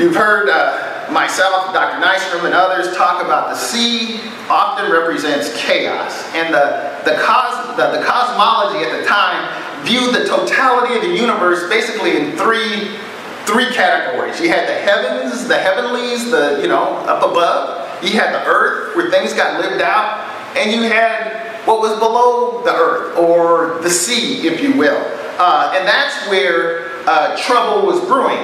You've 0.00 0.16
heard 0.16 0.48
uh, 0.48 1.10
myself, 1.10 1.74
Dr. 1.74 2.04
Nystrom, 2.04 2.46
and 2.46 2.54
others 2.54 2.96
talk 2.96 3.22
about 3.22 3.50
the 3.50 3.56
sea 3.56 4.20
often 4.48 4.90
represents 4.90 5.54
chaos. 5.56 6.24
And 6.34 6.54
the, 6.54 7.00
the, 7.04 7.16
cos, 7.20 7.76
the, 7.76 7.98
the 7.98 8.04
cosmology 8.04 8.84
at 8.84 8.98
the 8.98 9.06
time 9.06 9.84
viewed 9.84 10.14
the 10.14 10.24
totality 10.24 10.94
of 10.94 11.02
the 11.02 11.14
universe 11.14 11.68
basically 11.68 12.16
in 12.16 12.36
three, 12.36 12.96
three 13.44 13.72
categories. 13.74 14.40
You 14.40 14.48
had 14.48 14.68
the 14.68 14.74
heavens, 14.74 15.46
the 15.46 15.58
heavenlies, 15.58 16.30
the, 16.30 16.60
you 16.62 16.68
know, 16.68 16.96
up 17.06 17.22
above. 17.22 18.02
You 18.02 18.12
had 18.12 18.32
the 18.34 18.44
earth, 18.46 18.96
where 18.96 19.10
things 19.10 19.34
got 19.34 19.60
lived 19.60 19.82
out. 19.82 20.32
And 20.56 20.72
you 20.72 20.82
had 20.82 21.45
what 21.66 21.80
was 21.80 21.98
below 21.98 22.62
the 22.62 22.72
earth, 22.72 23.18
or 23.18 23.82
the 23.82 23.90
sea, 23.90 24.46
if 24.46 24.62
you 24.62 24.76
will. 24.76 25.02
Uh, 25.38 25.74
and 25.76 25.86
that's 25.86 26.28
where 26.28 26.86
uh, 27.06 27.36
trouble 27.36 27.86
was 27.86 28.00
brewing. 28.06 28.40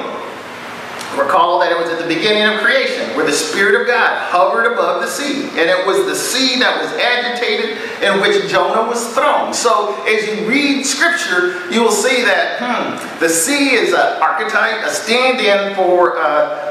Recall 1.16 1.60
that 1.60 1.70
it 1.70 1.78
was 1.78 1.90
at 1.90 1.98
the 1.98 2.08
beginning 2.08 2.42
of 2.42 2.60
creation 2.60 3.14
where 3.14 3.26
the 3.26 3.32
Spirit 3.32 3.78
of 3.78 3.86
God 3.86 4.18
hovered 4.30 4.72
above 4.72 5.02
the 5.02 5.06
sea. 5.06 5.44
And 5.60 5.68
it 5.68 5.86
was 5.86 6.06
the 6.06 6.14
sea 6.14 6.58
that 6.60 6.80
was 6.80 6.90
agitated 6.92 7.76
in 8.02 8.20
which 8.22 8.50
Jonah 8.50 8.88
was 8.88 9.12
thrown. 9.12 9.52
So 9.52 10.02
as 10.04 10.26
you 10.26 10.48
read 10.48 10.84
Scripture, 10.84 11.70
you 11.70 11.82
will 11.82 11.92
see 11.92 12.22
that 12.24 12.56
hmm, 12.58 13.20
the 13.20 13.28
sea 13.28 13.74
is 13.74 13.92
an 13.92 14.22
archetype, 14.22 14.86
a 14.86 14.90
stand 14.90 15.40
in 15.40 15.74
for 15.76 16.16
uh, 16.16 16.24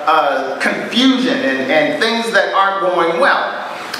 uh, 0.07 0.59
confusion 0.59 1.37
and, 1.37 1.71
and 1.71 2.01
things 2.01 2.33
that 2.33 2.53
aren't 2.55 2.81
going 2.81 3.21
well. 3.21 3.45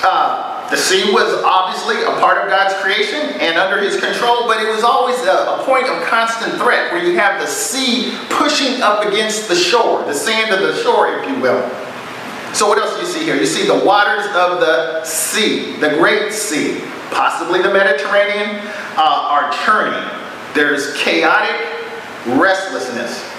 Uh, 0.03 0.50
the 0.72 0.78
sea 0.78 1.12
was 1.12 1.44
obviously 1.44 2.01
a 2.01 2.18
part 2.22 2.38
of 2.38 2.48
God's 2.48 2.74
creation 2.82 3.20
and 3.42 3.58
under 3.58 3.82
his 3.82 4.00
control, 4.00 4.48
but 4.48 4.63
it 4.63 4.74
was 4.74 4.86
always 4.86 5.20
a, 5.24 5.60
a, 5.60 5.63
point 5.66 5.86
of 5.88 6.01
constant 6.08 6.54
threat 6.54 6.94
where 6.94 7.04
you 7.04 7.20
have 7.20 7.42
the 7.42 7.48
sea 7.48 8.18
pushing 8.30 8.82
up 8.82 9.06
against 9.06 9.50
the 9.50 9.56
shore, 9.56 10.01
the 10.06 10.13
sand 10.13 10.54
of 10.54 10.62
the 10.62 10.82
shore, 10.82 11.20
if 11.20 11.28
you 11.28 11.42
will. 11.42 11.62
So 12.54 12.70
what 12.70 12.78
else 12.78 12.96
do 12.96 13.01
you 13.01 13.08
see 13.08 13.24
here? 13.25 13.36
You 13.36 13.46
see 13.46 13.68
the 13.68 13.84
waters 13.84 14.25
of 14.28 14.62
the 14.62 15.04
sea, 15.04 15.75
the 15.75 15.90
great 15.90 16.32
sea, 16.32 16.82
possibly 17.12 17.62
the 17.62 17.74
Mediterranean, 17.74 18.62
uh, 18.96 19.28
are 19.30 19.51
churning. 19.66 20.10
There's 20.54 20.96
chaotic 20.96 21.60
restlessness. 22.25 23.30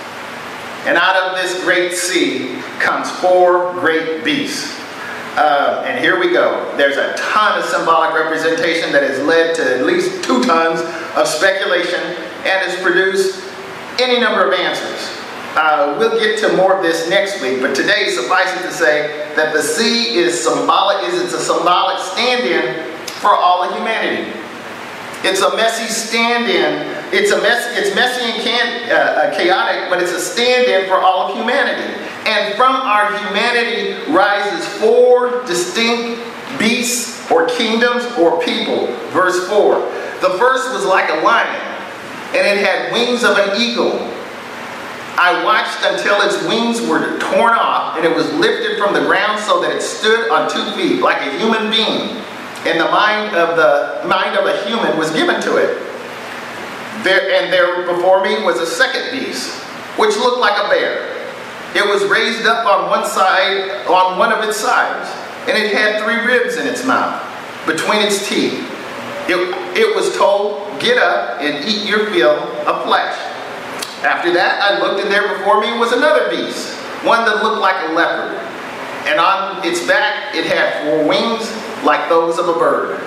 And 0.84 0.98
out 0.98 1.16
of 1.16 1.40
this 1.40 1.62
great 1.64 1.92
sea 1.92 2.60
comes 2.78 3.10
four 3.20 3.72
great 3.74 4.22
beasts. 4.22 4.81
Uh, 5.36 5.82
and 5.86 5.98
here 5.98 6.20
we 6.20 6.30
go. 6.30 6.74
There's 6.76 6.98
a 6.98 7.14
ton 7.16 7.58
of 7.58 7.64
symbolic 7.64 8.14
representation 8.14 8.92
that 8.92 9.02
has 9.02 9.18
led 9.24 9.54
to 9.56 9.78
at 9.78 9.86
least 9.86 10.22
two 10.24 10.44
tons 10.44 10.80
of 11.16 11.26
speculation 11.26 12.00
and 12.44 12.60
has 12.60 12.76
produced 12.82 13.42
any 13.98 14.20
number 14.20 14.46
of 14.46 14.52
answers. 14.52 15.08
Uh, 15.56 15.96
we'll 15.98 16.18
get 16.18 16.38
to 16.40 16.56
more 16.56 16.76
of 16.76 16.82
this 16.82 17.08
next 17.08 17.40
week, 17.40 17.60
but 17.60 17.74
today 17.74 18.08
suffice 18.10 18.48
it 18.60 18.62
to 18.62 18.72
say 18.72 19.32
that 19.36 19.52
the 19.52 19.62
sea 19.62 20.16
is 20.16 20.42
symbolic, 20.42 21.02
is 21.08 21.20
it's 21.22 21.34
a 21.34 21.40
symbolic 21.40 21.98
stand-in 21.98 22.84
for 23.20 23.34
all 23.34 23.62
of 23.62 23.72
humanity. 23.74 24.32
It's 25.24 25.40
a 25.40 25.54
messy 25.56 25.86
stand-in. 25.86 26.88
It's 27.12 27.30
a 27.30 27.40
mess. 27.40 27.78
It's 27.78 27.94
messy 27.94 28.24
and 28.24 28.42
can, 28.42 28.90
uh, 28.90 28.94
uh 28.94 29.36
chaotic, 29.36 29.88
but 29.88 30.02
it's 30.02 30.12
a 30.12 30.20
stand-in 30.20 30.88
for 30.88 31.00
all 31.00 31.28
of 31.28 31.36
humanity. 31.36 32.01
And 32.26 32.54
from 32.54 32.74
our 32.74 33.16
humanity 33.18 34.12
rises 34.12 34.66
four 34.78 35.44
distinct 35.44 36.22
beasts 36.58 37.30
or 37.30 37.48
kingdoms 37.48 38.04
or 38.18 38.40
people. 38.42 38.86
Verse 39.10 39.48
4. 39.48 39.74
The 40.20 40.38
first 40.38 40.72
was 40.72 40.84
like 40.84 41.10
a 41.10 41.24
lion, 41.24 41.60
and 42.34 42.46
it 42.46 42.64
had 42.64 42.92
wings 42.92 43.24
of 43.24 43.36
an 43.38 43.60
eagle. 43.60 43.98
I 45.18 45.42
watched 45.44 45.82
until 45.82 46.22
its 46.22 46.42
wings 46.46 46.80
were 46.88 47.18
torn 47.18 47.54
off, 47.54 47.96
and 47.96 48.06
it 48.06 48.14
was 48.14 48.32
lifted 48.34 48.78
from 48.78 48.94
the 48.94 49.00
ground 49.00 49.40
so 49.40 49.60
that 49.60 49.72
it 49.74 49.82
stood 49.82 50.30
on 50.30 50.48
two 50.48 50.64
feet, 50.72 51.02
like 51.02 51.20
a 51.20 51.38
human 51.38 51.70
being. 51.70 52.22
And 52.64 52.78
the 52.78 52.90
mind 52.90 53.34
of 53.34 53.56
the 53.56 54.06
mind 54.06 54.36
of 54.36 54.46
a 54.46 54.64
human 54.64 54.96
was 54.96 55.10
given 55.10 55.40
to 55.42 55.56
it. 55.56 55.78
There, 57.02 57.42
and 57.42 57.52
there 57.52 57.84
before 57.92 58.22
me 58.22 58.44
was 58.44 58.60
a 58.60 58.66
second 58.66 59.10
beast, 59.10 59.58
which 59.98 60.16
looked 60.16 60.38
like 60.38 60.54
a 60.54 60.68
bear. 60.68 61.21
It 61.74 61.88
was 61.88 62.04
raised 62.04 62.46
up 62.46 62.66
on 62.66 62.90
one 62.90 63.06
side, 63.06 63.86
on 63.86 64.18
one 64.18 64.30
of 64.30 64.44
its 64.44 64.58
sides, 64.58 65.08
and 65.48 65.56
it 65.56 65.72
had 65.72 66.02
three 66.04 66.20
ribs 66.20 66.56
in 66.56 66.66
its 66.66 66.84
mouth, 66.84 67.16
between 67.66 68.02
its 68.02 68.28
teeth. 68.28 68.60
It, 69.28 69.38
it 69.76 69.96
was 69.96 70.14
told, 70.16 70.68
Get 70.80 70.98
up 70.98 71.40
and 71.40 71.64
eat 71.64 71.88
your 71.88 72.10
fill 72.10 72.36
of 72.66 72.84
flesh. 72.84 73.16
After 74.04 74.34
that, 74.34 74.60
I 74.60 74.80
looked, 74.80 75.00
and 75.00 75.10
there 75.10 75.38
before 75.38 75.60
me 75.60 75.78
was 75.78 75.92
another 75.92 76.28
beast, 76.28 76.76
one 77.04 77.24
that 77.24 77.42
looked 77.42 77.60
like 77.60 77.88
a 77.88 77.92
leopard. 77.92 78.36
And 79.06 79.18
on 79.18 79.64
its 79.64 79.86
back, 79.86 80.34
it 80.34 80.44
had 80.44 80.84
four 80.84 81.06
wings 81.06 81.48
like 81.84 82.08
those 82.08 82.38
of 82.38 82.48
a 82.48 82.54
bird. 82.54 83.00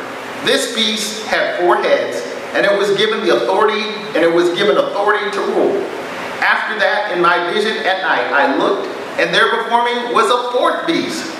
This 0.45 0.73
beast 0.73 1.25
had 1.27 1.59
four 1.59 1.77
heads, 1.77 2.17
and 2.55 2.65
it 2.65 2.77
was 2.77 2.95
given 2.97 3.25
the 3.25 3.35
authority, 3.35 3.81
and 4.15 4.23
it 4.23 4.33
was 4.33 4.49
given 4.57 4.77
authority 4.77 5.29
to 5.31 5.39
rule. 5.39 5.94
After 6.41 6.77
that, 6.79 7.11
in 7.15 7.21
my 7.21 7.51
vision 7.53 7.77
at 7.85 8.01
night, 8.01 8.27
I 8.31 8.55
looked, 8.57 8.87
and 9.19 9.33
there 9.33 9.63
before 9.63 9.85
me 9.85 10.13
was 10.13 10.27
a 10.27 10.51
fourth 10.57 10.85
beast, 10.87 11.31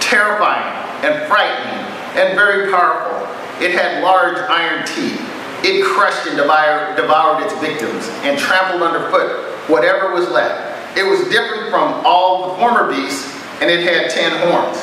terrifying 0.00 0.64
and 1.04 1.26
frightening 1.28 1.80
and 2.16 2.36
very 2.36 2.70
powerful. 2.70 3.24
It 3.62 3.72
had 3.72 4.02
large 4.02 4.38
iron 4.48 4.86
teeth. 4.86 5.20
It 5.64 5.84
crushed 5.84 6.26
and 6.26 6.36
devoured, 6.36 6.96
devoured 6.96 7.42
its 7.44 7.54
victims 7.60 8.08
and 8.22 8.38
trampled 8.38 8.82
underfoot 8.82 9.30
whatever 9.68 10.12
was 10.12 10.28
left. 10.28 10.98
It 10.98 11.04
was 11.04 11.28
different 11.28 11.70
from 11.70 12.04
all 12.04 12.48
the 12.48 12.58
former 12.58 12.92
beasts, 12.92 13.34
and 13.60 13.70
it 13.70 13.80
had 13.80 14.10
ten 14.10 14.30
horns. 14.48 14.78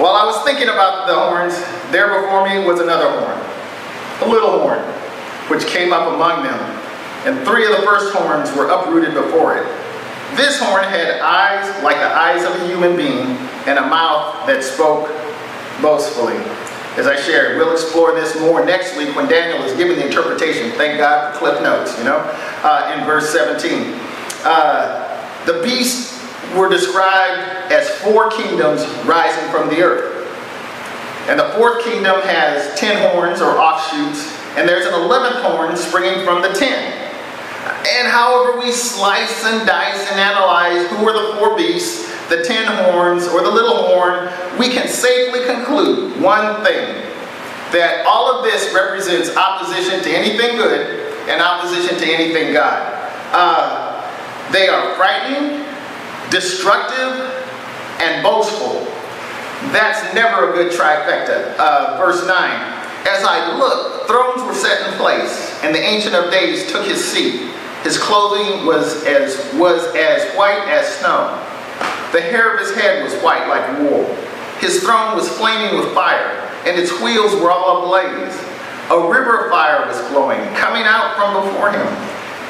While 0.00 0.14
I 0.14 0.24
was 0.24 0.42
thinking 0.44 0.68
about 0.68 1.06
the 1.06 1.14
horns, 1.14 1.54
there 1.92 2.08
before 2.20 2.48
me 2.48 2.64
was 2.66 2.80
another 2.80 3.10
horn, 3.20 3.38
a 4.22 4.32
little 4.32 4.60
horn, 4.60 4.80
which 5.48 5.66
came 5.66 5.92
up 5.92 6.14
among 6.14 6.42
them 6.42 6.81
and 7.24 7.46
three 7.46 7.64
of 7.64 7.70
the 7.78 7.86
first 7.86 8.14
horns 8.14 8.54
were 8.56 8.68
uprooted 8.68 9.14
before 9.14 9.56
it. 9.58 9.66
This 10.36 10.58
horn 10.58 10.84
had 10.84 11.20
eyes 11.20 11.82
like 11.82 11.96
the 11.96 12.08
eyes 12.08 12.44
of 12.44 12.60
a 12.60 12.66
human 12.66 12.96
being 12.96 13.36
and 13.66 13.78
a 13.78 13.86
mouth 13.86 14.46
that 14.46 14.64
spoke 14.64 15.08
boastfully. 15.80 16.36
as 16.96 17.06
I 17.06 17.16
shared. 17.16 17.56
We'll 17.56 17.72
explore 17.72 18.14
this 18.14 18.38
more 18.40 18.64
next 18.64 18.96
week 18.98 19.16
when 19.16 19.26
Daniel 19.26 19.64
is 19.64 19.74
giving 19.76 19.96
the 19.96 20.06
interpretation. 20.06 20.70
Thank 20.72 20.98
God 20.98 21.32
for 21.32 21.38
Cliff 21.38 21.62
Notes, 21.62 21.96
you 21.98 22.04
know, 22.04 22.18
uh, 22.62 22.94
in 22.98 23.06
verse 23.06 23.30
17. 23.32 23.98
Uh, 24.44 25.44
the 25.46 25.62
beasts 25.62 26.20
were 26.54 26.68
described 26.68 27.72
as 27.72 27.88
four 28.02 28.30
kingdoms 28.30 28.84
rising 29.06 29.50
from 29.50 29.68
the 29.70 29.82
earth. 29.82 30.12
And 31.28 31.38
the 31.38 31.48
fourth 31.50 31.84
kingdom 31.84 32.20
has 32.22 32.78
ten 32.78 33.10
horns 33.10 33.40
or 33.40 33.56
offshoots, 33.56 34.36
and 34.56 34.68
there's 34.68 34.86
an 34.86 34.94
eleventh 34.94 35.36
horn 35.44 35.76
springing 35.76 36.24
from 36.24 36.42
the 36.42 36.52
ten. 36.52 37.01
And 37.62 38.08
however 38.08 38.58
we 38.58 38.72
slice 38.72 39.44
and 39.44 39.66
dice 39.66 40.10
and 40.10 40.18
analyze 40.18 40.88
who 40.90 41.06
are 41.08 41.12
the 41.12 41.36
four 41.36 41.56
beasts, 41.56 42.10
the 42.28 42.42
ten 42.42 42.66
horns, 42.84 43.28
or 43.28 43.42
the 43.42 43.50
little 43.50 43.86
horn, 43.86 44.32
we 44.58 44.68
can 44.68 44.88
safely 44.88 45.44
conclude 45.44 46.20
one 46.20 46.64
thing 46.64 47.02
that 47.70 48.04
all 48.06 48.36
of 48.36 48.44
this 48.44 48.74
represents 48.74 49.36
opposition 49.36 50.02
to 50.02 50.10
anything 50.10 50.56
good 50.56 51.28
and 51.28 51.40
opposition 51.40 51.96
to 51.98 52.04
anything 52.04 52.52
God. 52.52 52.98
Uh, 53.32 54.50
they 54.50 54.68
are 54.68 54.96
frightening, 54.96 55.64
destructive, 56.30 57.30
and 58.00 58.22
boastful. 58.24 58.84
That's 59.70 60.12
never 60.14 60.50
a 60.50 60.52
good 60.52 60.72
trifecta. 60.72 61.54
Uh, 61.58 61.96
verse 61.98 62.26
9 62.26 62.81
As 63.08 63.24
I 63.24 63.58
looked, 63.58 64.06
thrones 64.06 64.42
were 64.42 64.54
set 64.54 64.86
in 64.86 64.98
place, 64.98 65.58
and 65.62 65.74
the 65.74 65.80
Ancient 65.80 66.14
of 66.14 66.30
Days 66.30 66.70
took 66.70 66.86
his 66.86 67.02
seat. 67.02 67.50
His 67.82 67.98
clothing 67.98 68.64
was 68.64 69.04
as, 69.04 69.36
was 69.54 69.82
as 69.96 70.32
white 70.36 70.68
as 70.68 70.86
snow. 70.98 71.38
The 72.12 72.20
hair 72.20 72.54
of 72.54 72.60
his 72.60 72.74
head 72.76 73.02
was 73.02 73.14
white 73.22 73.48
like 73.48 73.78
wool. 73.80 74.04
His 74.60 74.82
throne 74.82 75.16
was 75.16 75.28
flaming 75.28 75.78
with 75.78 75.92
fire, 75.92 76.38
and 76.64 76.78
its 76.78 76.92
wheels 77.00 77.34
were 77.34 77.50
all 77.50 77.84
ablaze. 77.84 78.38
A 78.90 79.10
river 79.10 79.46
of 79.46 79.50
fire 79.50 79.86
was 79.86 79.98
flowing, 80.08 80.38
coming 80.54 80.84
out 80.84 81.16
from 81.16 81.42
before 81.42 81.72
him. 81.72 81.86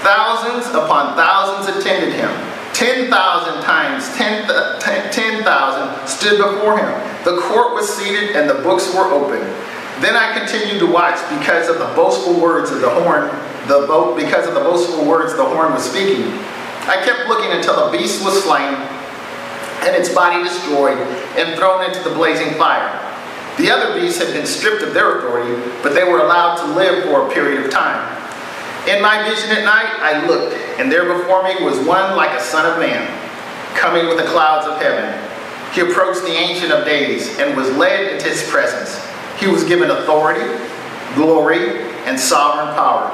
Thousands 0.02 0.66
upon 0.74 1.16
thousands 1.16 1.76
attended 1.76 2.12
him. 2.12 2.30
10,000 2.74 3.62
times 3.62 4.08
10,000 4.16 6.08
stood 6.08 6.38
before 6.38 6.78
him. 6.78 6.90
The 7.24 7.40
court 7.42 7.74
was 7.74 7.88
seated 7.88 8.34
and 8.34 8.50
the 8.50 8.54
books 8.54 8.92
were 8.94 9.04
open. 9.12 9.40
Then 10.00 10.16
I 10.16 10.38
continued 10.38 10.80
to 10.80 10.86
watch 10.86 11.18
because 11.38 11.68
of 11.68 11.78
the 11.78 11.92
boastful 11.94 12.40
words 12.40 12.70
of 12.70 12.80
the 12.80 12.90
horn, 12.90 13.28
the 13.68 13.86
bo- 13.86 14.16
because 14.16 14.46
of 14.48 14.54
the 14.54 14.60
boastful 14.60 15.04
words 15.04 15.34
the 15.36 15.44
horn 15.44 15.72
was 15.72 15.84
speaking. 15.84 16.32
I 16.88 17.00
kept 17.04 17.28
looking 17.28 17.52
until 17.52 17.86
the 17.86 17.96
beast 17.96 18.24
was 18.24 18.42
slain 18.42 18.74
and 19.82 19.96
its 19.96 20.12
body 20.14 20.42
destroyed 20.42 20.98
and 21.36 21.58
thrown 21.58 21.84
into 21.84 22.02
the 22.08 22.14
blazing 22.14 22.54
fire. 22.54 22.98
The 23.58 23.70
other 23.70 24.00
beasts 24.00 24.18
had 24.22 24.32
been 24.32 24.46
stripped 24.46 24.82
of 24.82 24.94
their 24.94 25.18
authority, 25.18 25.54
but 25.82 25.94
they 25.94 26.04
were 26.04 26.20
allowed 26.20 26.56
to 26.64 26.74
live 26.74 27.04
for 27.04 27.26
a 27.26 27.32
period 27.32 27.64
of 27.64 27.70
time. 27.70 28.00
In 28.88 29.02
my 29.02 29.28
vision 29.28 29.50
at 29.50 29.64
night, 29.64 29.94
I 30.00 30.26
looked, 30.26 30.54
and 30.78 30.90
there 30.90 31.04
before 31.18 31.42
me 31.42 31.62
was 31.62 31.78
one 31.86 32.16
like 32.16 32.36
a 32.36 32.42
son 32.42 32.64
of 32.70 32.78
man, 32.78 33.06
coming 33.76 34.08
with 34.08 34.16
the 34.16 34.24
clouds 34.24 34.66
of 34.66 34.80
heaven. 34.80 35.12
He 35.72 35.80
approached 35.80 36.22
the 36.22 36.32
Ancient 36.32 36.72
of 36.72 36.84
Days 36.84 37.38
and 37.38 37.56
was 37.56 37.70
led 37.76 38.12
into 38.12 38.28
his 38.28 38.48
presence. 38.50 38.96
He 39.42 39.48
was 39.48 39.64
given 39.64 39.90
authority, 39.90 40.46
glory, 41.16 41.82
and 42.06 42.18
sovereign 42.18 42.72
power. 42.76 43.10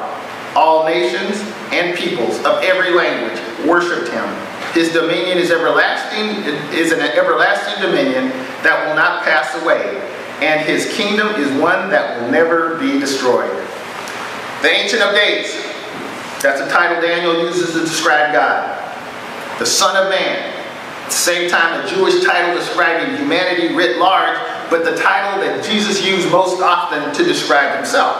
All 0.54 0.84
nations 0.84 1.40
and 1.72 1.96
peoples 1.96 2.36
of 2.40 2.62
every 2.62 2.90
language 2.90 3.40
worshiped 3.66 4.12
him. 4.12 4.28
His 4.74 4.92
dominion 4.92 5.38
is 5.38 5.50
everlasting, 5.50 6.44
is 6.76 6.92
an 6.92 7.00
everlasting 7.00 7.80
dominion 7.80 8.28
that 8.62 8.86
will 8.86 8.94
not 8.94 9.24
pass 9.24 9.54
away, 9.62 10.02
and 10.44 10.60
his 10.60 10.92
kingdom 10.92 11.28
is 11.28 11.48
one 11.62 11.88
that 11.88 12.20
will 12.20 12.30
never 12.30 12.76
be 12.76 13.00
destroyed. 13.00 13.50
The 14.60 14.68
Ancient 14.68 15.00
of 15.00 15.14
Days. 15.14 15.54
That's 16.42 16.60
a 16.60 16.68
title 16.68 17.00
Daniel 17.00 17.42
uses 17.42 17.72
to 17.72 17.80
describe 17.80 18.34
God. 18.34 19.58
The 19.58 19.66
Son 19.66 19.96
of 19.96 20.10
Man. 20.10 20.57
At 21.08 21.12
the 21.12 21.24
same 21.24 21.48
time, 21.48 21.82
a 21.82 21.88
Jewish 21.88 22.22
title 22.22 22.54
describing 22.54 23.16
humanity 23.16 23.74
writ 23.74 23.96
large, 23.96 24.36
but 24.68 24.84
the 24.84 24.94
title 24.94 25.40
that 25.40 25.64
Jesus 25.64 26.04
used 26.04 26.30
most 26.30 26.60
often 26.60 27.14
to 27.14 27.24
describe 27.24 27.74
himself. 27.76 28.14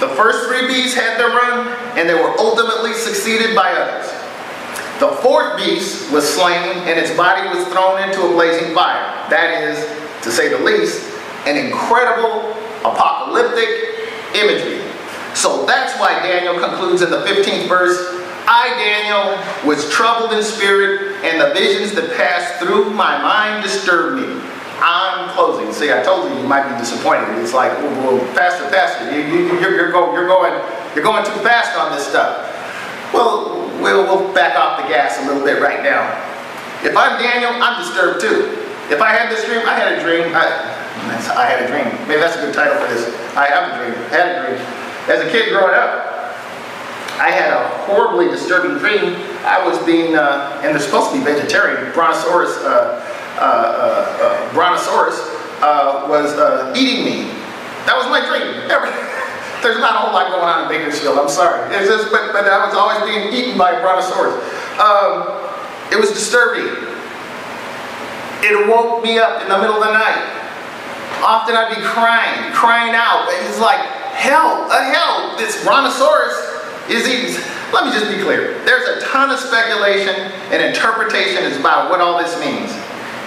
The 0.00 0.08
first 0.18 0.48
three 0.48 0.66
beasts 0.66 0.98
had 0.98 1.16
their 1.16 1.28
run, 1.28 1.68
and 1.96 2.08
they 2.08 2.14
were 2.14 2.34
ultimately 2.40 2.92
succeeded 2.94 3.54
by 3.54 3.70
others. 3.70 4.10
The 4.98 5.14
fourth 5.22 5.58
beast 5.58 6.10
was 6.10 6.28
slain, 6.28 6.82
and 6.90 6.98
its 6.98 7.16
body 7.16 7.46
was 7.56 7.64
thrown 7.68 8.02
into 8.02 8.26
a 8.26 8.32
blazing 8.32 8.74
fire. 8.74 9.06
That 9.30 9.62
is, 9.62 9.78
to 10.24 10.32
say 10.32 10.48
the 10.48 10.58
least, 10.58 11.06
an 11.46 11.54
incredible 11.56 12.50
apocalyptic 12.80 14.10
imagery. 14.34 14.82
So 15.36 15.64
that's 15.66 15.96
why 16.00 16.18
Daniel 16.18 16.58
concludes 16.58 17.02
in 17.02 17.10
the 17.10 17.22
15th 17.22 17.68
verse 17.68 18.20
I, 18.46 18.70
Daniel, 18.78 19.36
was 19.68 19.90
troubled 19.90 20.32
in 20.32 20.42
spirit, 20.42 21.24
and 21.24 21.40
the 21.40 21.52
visions 21.54 21.94
that 21.94 22.16
passed 22.16 22.62
through 22.62 22.90
my 22.90 23.20
mind 23.20 23.62
disturbed 23.62 24.22
me. 24.22 24.40
I'm 24.80 25.28
closing. 25.36 25.72
See, 25.72 25.92
I 25.92 26.02
told 26.02 26.30
you 26.30 26.38
you 26.40 26.48
might 26.48 26.64
be 26.64 26.78
disappointed. 26.78 27.28
It's 27.38 27.52
like, 27.52 27.72
well, 28.00 28.18
pastor, 28.34 28.68
pastor, 28.70 29.12
you, 29.12 29.20
you, 29.28 29.60
you're, 29.60 29.76
you're, 29.76 29.92
go, 29.92 30.12
you're, 30.12 30.26
going, 30.26 30.56
you're 30.94 31.04
going 31.04 31.24
too 31.24 31.36
fast 31.44 31.76
on 31.76 31.92
this 31.92 32.06
stuff. 32.06 32.48
Well, 33.12 33.68
we'll, 33.82 34.04
we'll 34.08 34.32
back 34.32 34.56
off 34.56 34.80
the 34.80 34.88
gas 34.88 35.20
a 35.20 35.28
little 35.28 35.44
bit 35.44 35.60
right 35.60 35.82
now. 35.82 36.08
If 36.82 36.96
I'm 36.96 37.20
Daniel, 37.20 37.52
I'm 37.60 37.82
disturbed 37.84 38.22
too. 38.22 38.56
If 38.88 39.00
I 39.02 39.12
had 39.12 39.30
this 39.30 39.44
dream, 39.44 39.60
I 39.68 39.74
had 39.76 39.92
a 39.92 40.00
dream. 40.00 40.32
I, 40.34 40.48
I 41.36 41.44
had 41.44 41.62
a 41.62 41.68
dream. 41.68 42.08
Maybe 42.08 42.20
that's 42.20 42.36
a 42.36 42.40
good 42.40 42.54
title 42.54 42.80
for 42.80 42.88
this. 42.88 43.04
I 43.36 43.46
have 43.46 43.68
a 43.68 43.76
dream. 43.76 43.94
I 44.08 44.16
had 44.16 44.26
a 44.32 44.48
dream. 44.48 44.60
As 45.12 45.20
a 45.20 45.30
kid 45.30 45.50
growing 45.50 45.74
up, 45.74 46.19
I 47.20 47.28
had 47.28 47.52
a 47.52 47.68
horribly 47.84 48.32
disturbing 48.32 48.80
dream. 48.80 49.12
I 49.44 49.60
was 49.60 49.76
being, 49.84 50.16
uh, 50.16 50.56
and 50.64 50.72
they're 50.72 50.80
supposed 50.80 51.12
to 51.12 51.18
be 51.18 51.24
vegetarian, 51.24 51.92
Brontosaurus, 51.92 52.56
uh, 52.64 52.96
uh, 53.36 53.44
uh, 53.44 54.24
uh 54.24 54.54
Brontosaurus 54.56 55.20
uh, 55.60 56.08
was 56.08 56.32
eating 56.72 57.04
me. 57.04 57.28
That 57.84 58.00
was 58.00 58.08
my 58.08 58.24
dream. 58.24 58.64
There's 59.60 59.84
not 59.84 59.92
a 59.92 59.98
whole 60.08 60.16
lot 60.16 60.32
going 60.32 60.48
on 60.48 60.64
in 60.64 60.68
Bakersfield, 60.72 61.20
I'm 61.20 61.28
sorry. 61.28 61.60
It's 61.76 61.92
just, 61.92 62.08
but, 62.08 62.32
but 62.32 62.48
I 62.48 62.64
was 62.64 62.72
always 62.72 63.04
being 63.04 63.28
eaten 63.28 63.60
by 63.60 63.76
a 63.76 63.80
Brontosaurus. 63.84 64.40
Um, 64.80 65.28
it 65.92 66.00
was 66.00 66.16
disturbing. 66.16 66.72
It 68.40 68.56
woke 68.64 69.04
me 69.04 69.20
up 69.20 69.44
in 69.44 69.48
the 69.52 69.60
middle 69.60 69.76
of 69.76 69.84
the 69.84 69.92
night. 69.92 70.24
Often 71.20 71.52
I'd 71.52 71.76
be 71.76 71.82
crying, 71.84 72.50
crying 72.56 72.96
out. 72.96 73.28
It's 73.44 73.60
like, 73.60 73.84
hell, 74.16 74.64
a 74.72 74.80
hell, 74.88 75.36
this 75.36 75.62
brontosaurus 75.62 76.49
is 76.88 77.06
eating. 77.08 77.34
Let 77.72 77.84
me 77.84 77.92
just 77.92 78.10
be 78.10 78.22
clear. 78.22 78.62
There's 78.64 78.88
a 78.88 79.06
ton 79.06 79.30
of 79.30 79.38
speculation 79.38 80.14
and 80.50 80.62
interpretation 80.62 81.44
about 81.58 81.90
what 81.90 82.00
all 82.00 82.18
this 82.18 82.38
means. 82.40 82.70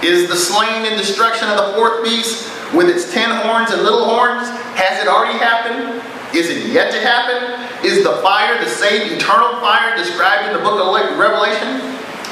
Is 0.02 0.28
the 0.28 0.36
slain 0.36 0.84
and 0.84 0.98
destruction 0.98 1.48
of 1.48 1.56
the 1.56 1.72
fourth 1.74 2.04
beast 2.04 2.50
with 2.74 2.88
its 2.88 3.12
ten 3.12 3.30
horns 3.46 3.70
and 3.70 3.82
little 3.82 4.04
horns, 4.04 4.48
has 4.76 5.00
it 5.00 5.08
already 5.08 5.38
happened? 5.38 6.02
Is 6.36 6.50
it 6.50 6.72
yet 6.72 6.92
to 6.92 7.00
happen? 7.00 7.64
Is 7.86 8.02
the 8.02 8.16
fire 8.20 8.58
the 8.62 8.68
same 8.68 9.12
eternal 9.14 9.60
fire 9.60 9.96
described 9.96 10.48
in 10.48 10.52
the 10.52 10.62
book 10.62 10.80
of 10.80 10.92
Revelation? 11.18 11.80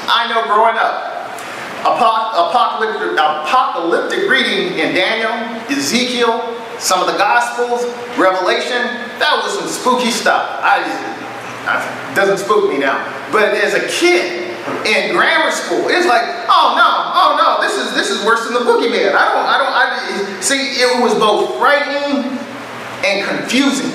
I 0.05 0.27
know 0.27 0.43
growing 0.43 0.75
up, 0.75 1.13
apocalyptic, 1.81 3.13
apocalyptic 3.13 4.29
reading 4.29 4.77
in 4.77 4.93
Daniel, 4.93 5.31
Ezekiel, 5.71 6.41
some 6.79 7.01
of 7.01 7.07
the 7.07 7.17
Gospels, 7.17 7.85
Revelation, 8.17 8.83
that 9.19 9.39
was 9.43 9.57
some 9.57 9.67
spooky 9.67 10.11
stuff. 10.11 10.59
I, 10.61 10.83
it 12.11 12.15
doesn't 12.15 12.39
spook 12.39 12.69
me 12.69 12.77
now. 12.77 12.99
But 13.31 13.55
as 13.55 13.73
a 13.73 13.87
kid 13.87 14.51
in 14.85 15.15
grammar 15.15 15.51
school, 15.51 15.87
it's 15.89 16.07
like, 16.07 16.23
oh 16.47 16.75
no, 16.75 16.89
oh 17.15 17.29
no, 17.39 17.63
this 17.63 17.75
is 17.77 17.93
this 17.95 18.09
is 18.09 18.25
worse 18.25 18.43
than 18.45 18.53
the 18.53 18.65
boogeyman. 18.65 19.15
I 19.15 19.25
don't, 19.31 19.47
I 19.47 19.55
don't, 19.57 19.73
I 19.73 20.41
see. 20.41 20.79
It 20.79 21.01
was 21.01 21.13
both 21.15 21.57
frightening 21.57 22.37
and 23.03 23.27
confusing. 23.27 23.91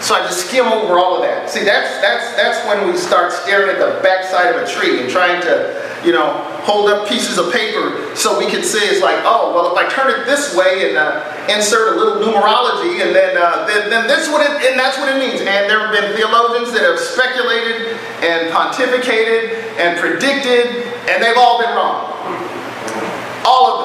So 0.00 0.14
I 0.14 0.20
just 0.26 0.48
skim 0.48 0.66
over 0.66 0.98
all 0.98 1.16
of 1.16 1.22
that. 1.22 1.50
See, 1.50 1.64
that's 1.64 2.00
that's 2.00 2.36
that's 2.36 2.66
when 2.68 2.90
we 2.90 2.96
start 2.96 3.32
staring 3.32 3.70
at 3.70 3.78
the 3.78 4.00
backside 4.02 4.54
of 4.54 4.62
a 4.62 4.66
tree 4.66 5.00
and 5.00 5.10
trying 5.10 5.40
to 5.42 5.84
you 6.04 6.12
know, 6.12 6.36
hold 6.62 6.90
up 6.90 7.08
pieces 7.08 7.38
of 7.38 7.52
paper 7.52 8.14
so 8.14 8.38
we 8.38 8.46
can 8.46 8.62
say 8.62 8.78
it's 8.86 9.02
like, 9.02 9.16
oh, 9.24 9.52
well, 9.54 9.72
if 9.72 9.78
I 9.78 9.88
turn 9.88 10.03
this 10.34 10.50
way 10.56 10.90
and 10.90 10.98
uh, 10.98 11.22
insert 11.46 11.94
a 11.94 11.96
little 11.96 12.18
numerology, 12.18 12.98
and 12.98 13.14
then, 13.14 13.38
uh, 13.38 13.64
then, 13.66 13.88
then 13.88 14.08
this 14.08 14.26
what 14.28 14.42
it, 14.42 14.50
and 14.66 14.78
that's 14.78 14.98
what 14.98 15.14
it 15.14 15.18
means. 15.18 15.38
And 15.40 15.70
there 15.70 15.78
have 15.86 15.94
been 15.94 16.16
theologians 16.16 16.74
that 16.74 16.82
have 16.82 16.98
speculated 16.98 17.94
and 18.26 18.50
pontificated 18.50 19.78
and 19.78 19.98
predicted, 19.98 20.90
and 21.06 21.22
they've 21.22 21.38
all 21.38 21.62
been 21.62 21.70
wrong. 21.70 22.10
All 23.46 23.64
of 23.70 23.78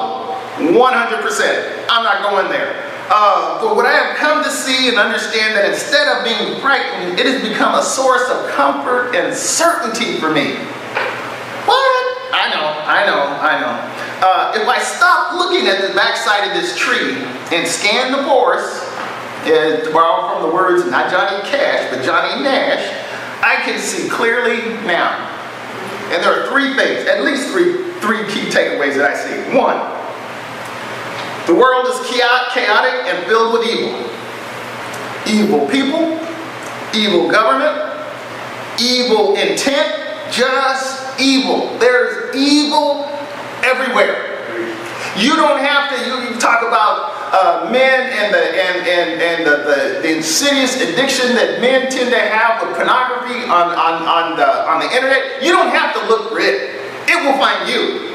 them, 0.58 0.74
100%. 0.74 1.86
I'm 1.88 2.02
not 2.02 2.22
going 2.26 2.50
there. 2.50 2.90
Uh, 3.12 3.60
but 3.60 3.74
what 3.74 3.86
I 3.86 3.92
have 3.92 4.16
come 4.16 4.42
to 4.44 4.50
see 4.50 4.88
and 4.88 4.96
understand 4.96 5.56
that 5.56 5.68
instead 5.70 6.06
of 6.06 6.24
being 6.24 6.60
frightened, 6.60 7.18
it 7.18 7.26
has 7.26 7.42
become 7.42 7.74
a 7.74 7.82
source 7.82 8.28
of 8.30 8.50
comfort 8.50 9.14
and 9.14 9.34
certainty 9.34 10.18
for 10.18 10.30
me. 10.30 10.58
What? 12.90 12.98
I 12.98 13.06
know, 13.06 13.22
I 13.22 13.60
know, 13.60 13.70
I 13.70 13.80
know. 13.86 14.00
Uh, 14.26 14.52
if 14.62 14.68
I 14.68 14.78
stop 14.82 15.34
looking 15.34 15.68
at 15.68 15.86
the 15.86 15.94
backside 15.94 16.48
of 16.48 16.60
this 16.60 16.76
tree 16.76 17.14
and 17.56 17.66
scan 17.66 18.10
the 18.10 18.24
forest, 18.24 18.84
and 19.46 19.84
to 19.84 19.92
borrow 19.92 20.34
from 20.34 20.48
the 20.48 20.54
words 20.54 20.84
not 20.90 21.10
Johnny 21.10 21.40
Cash, 21.48 21.94
but 21.94 22.04
Johnny 22.04 22.42
Nash, 22.42 22.82
I 23.42 23.62
can 23.62 23.78
see 23.78 24.08
clearly 24.08 24.58
now. 24.84 25.14
And 26.12 26.22
there 26.22 26.42
are 26.42 26.50
three 26.50 26.74
things, 26.74 27.06
at 27.06 27.22
least 27.22 27.48
three, 27.50 27.92
three 28.00 28.26
key 28.26 28.50
takeaways 28.50 28.96
that 28.96 29.06
I 29.06 29.14
see. 29.14 29.56
One, 29.56 29.78
the 31.46 31.54
world 31.54 31.86
is 31.86 31.98
chaotic 32.10 33.06
and 33.06 33.24
filled 33.26 33.52
with 33.52 33.66
evil. 33.66 34.10
Evil 35.26 35.68
people, 35.68 36.18
evil 36.92 37.30
government, 37.30 37.78
evil 38.80 39.36
intent, 39.36 40.32
just 40.32 41.09
evil. 41.20 41.76
There's 41.78 42.34
evil 42.34 43.04
everywhere. 43.62 44.26
You 45.18 45.36
don't 45.36 45.60
have 45.60 45.92
to, 45.92 45.96
you, 46.06 46.38
talk 46.40 46.62
about 46.62 47.12
uh, 47.30 47.68
men 47.70 48.08
and 48.16 48.32
the 48.32 48.40
and 48.40 48.76
and, 48.88 49.08
and 49.20 49.38
the, 49.46 49.56
the, 49.68 49.78
the, 50.02 50.16
insidious 50.16 50.80
addiction 50.80 51.34
that 51.36 51.60
men 51.60 51.90
tend 51.90 52.10
to 52.10 52.18
have 52.18 52.62
with 52.64 52.74
pornography 52.74 53.44
on, 53.44 53.76
on, 53.76 54.02
on 54.08 54.36
the 54.36 54.48
on 54.66 54.80
the 54.80 54.88
internet. 54.88 55.42
You 55.42 55.52
don't 55.52 55.68
have 55.68 55.94
to 55.94 56.00
look 56.08 56.30
for 56.30 56.40
it. 56.40 56.80
It 57.06 57.18
will 57.22 57.36
find 57.36 57.68
you. 57.68 58.08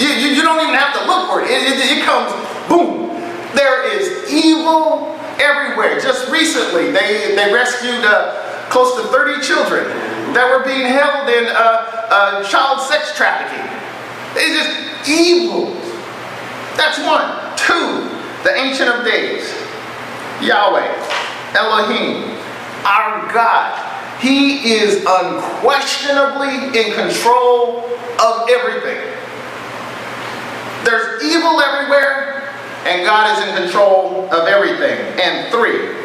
You, 0.00 0.08
you, 0.08 0.28
you 0.36 0.42
don't 0.42 0.60
even 0.60 0.74
have 0.74 0.96
to 0.98 1.06
look 1.06 1.28
for 1.28 1.42
it. 1.42 1.50
It, 1.50 1.76
it, 1.76 1.98
it 1.98 2.04
comes, 2.04 2.32
boom. 2.68 3.12
There 3.54 3.84
is 3.92 4.32
evil 4.32 5.14
everywhere. 5.40 6.00
Just 6.00 6.30
recently, 6.30 6.90
they, 6.90 7.34
they 7.36 7.52
rescued 7.52 8.04
uh, 8.04 8.39
close 8.70 8.96
to 8.96 9.08
30 9.08 9.42
children 9.42 9.84
that 10.32 10.46
were 10.48 10.64
being 10.64 10.86
held 10.86 11.28
in 11.28 11.44
uh, 11.50 12.06
uh, 12.08 12.44
child 12.44 12.80
sex 12.80 13.14
trafficking. 13.16 13.66
It's 14.38 14.54
just 14.54 15.10
evil. 15.10 15.74
That's 16.78 16.98
one. 17.02 17.26
Two, 17.58 18.08
the 18.44 18.54
Ancient 18.54 18.88
of 18.88 19.04
Days, 19.04 19.52
Yahweh, 20.40 20.86
Elohim, 21.58 22.38
our 22.86 23.30
God. 23.34 23.74
He 24.20 24.72
is 24.74 25.04
unquestionably 25.06 26.78
in 26.78 26.94
control 26.94 27.84
of 28.22 28.48
everything. 28.48 29.00
There's 30.84 31.22
evil 31.24 31.60
everywhere, 31.60 32.48
and 32.86 33.04
God 33.04 33.36
is 33.36 33.48
in 33.48 33.64
control 33.64 34.28
of 34.32 34.46
everything. 34.46 34.98
And 35.20 35.50
three, 35.50 36.00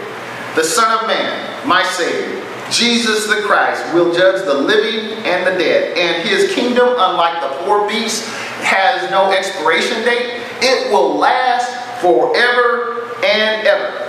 the 0.55 0.63
Son 0.63 0.99
of 0.99 1.07
Man, 1.07 1.67
my 1.67 1.83
Savior, 1.83 2.44
Jesus 2.75 3.27
the 3.27 3.41
Christ, 3.43 3.81
will 3.93 4.13
judge 4.13 4.43
the 4.45 4.53
living 4.53 5.17
and 5.25 5.47
the 5.47 5.51
dead. 5.51 5.97
And 5.97 6.27
his 6.27 6.53
kingdom, 6.53 6.89
unlike 6.89 7.41
the 7.41 7.65
four 7.65 7.87
beasts, 7.87 8.27
has 8.61 9.09
no 9.09 9.31
expiration 9.31 10.03
date. 10.03 10.41
It 10.61 10.91
will 10.91 11.15
last 11.15 11.71
forever 12.01 13.15
and 13.23 13.65
ever. 13.65 14.01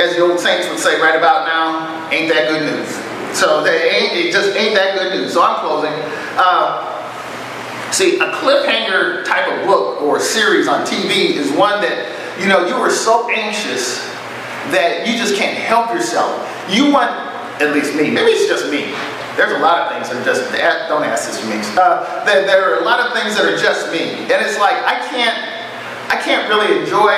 As 0.00 0.14
the 0.14 0.22
old 0.22 0.38
saints 0.38 0.68
would 0.68 0.78
say 0.78 1.00
right 1.00 1.16
about 1.16 1.46
now, 1.46 2.10
ain't 2.10 2.32
that 2.32 2.48
good 2.48 2.62
news? 2.62 2.88
So 3.36 3.62
they 3.62 3.90
ain't, 3.90 4.16
it 4.16 4.32
just 4.32 4.56
ain't 4.56 4.74
that 4.74 4.96
good 4.96 5.12
news. 5.12 5.32
So 5.32 5.42
I'm 5.42 5.60
closing. 5.60 5.92
Uh, 6.36 7.92
see, 7.92 8.18
a 8.18 8.32
cliffhanger 8.32 9.24
type 9.24 9.50
of 9.50 9.66
book 9.66 10.00
or 10.02 10.20
series 10.20 10.68
on 10.68 10.86
TV 10.86 11.34
is 11.34 11.50
one 11.52 11.80
that, 11.82 12.38
you 12.40 12.46
know, 12.46 12.66
you 12.66 12.78
were 12.78 12.90
so 12.90 13.28
anxious 13.30 13.98
that 14.70 15.06
you 15.06 15.16
just 15.16 15.36
can't 15.36 15.56
help 15.56 15.92
yourself. 15.92 16.30
You 16.70 16.92
want, 16.92 17.29
at 17.60 17.74
least 17.74 17.94
me, 17.94 18.10
maybe 18.10 18.32
it's 18.32 18.48
just 18.48 18.70
me. 18.70 18.92
There's 19.36 19.52
a 19.52 19.62
lot 19.62 19.86
of 19.86 19.92
things 19.92 20.08
that 20.08 20.20
are 20.20 20.24
just, 20.24 20.50
don't 20.88 21.04
ask 21.04 21.28
this 21.28 21.40
to 21.40 21.46
me. 21.46 21.60
Uh, 21.76 22.24
there, 22.24 22.44
there 22.46 22.74
are 22.74 22.80
a 22.80 22.84
lot 22.84 23.00
of 23.00 23.12
things 23.12 23.36
that 23.36 23.44
are 23.44 23.56
just 23.56 23.92
me. 23.92 24.26
And 24.28 24.38
it's 24.42 24.58
like, 24.58 24.76
I 24.84 25.06
can't 25.08 25.60
I 26.10 26.16
can't 26.16 26.48
really 26.50 26.82
enjoy, 26.82 27.14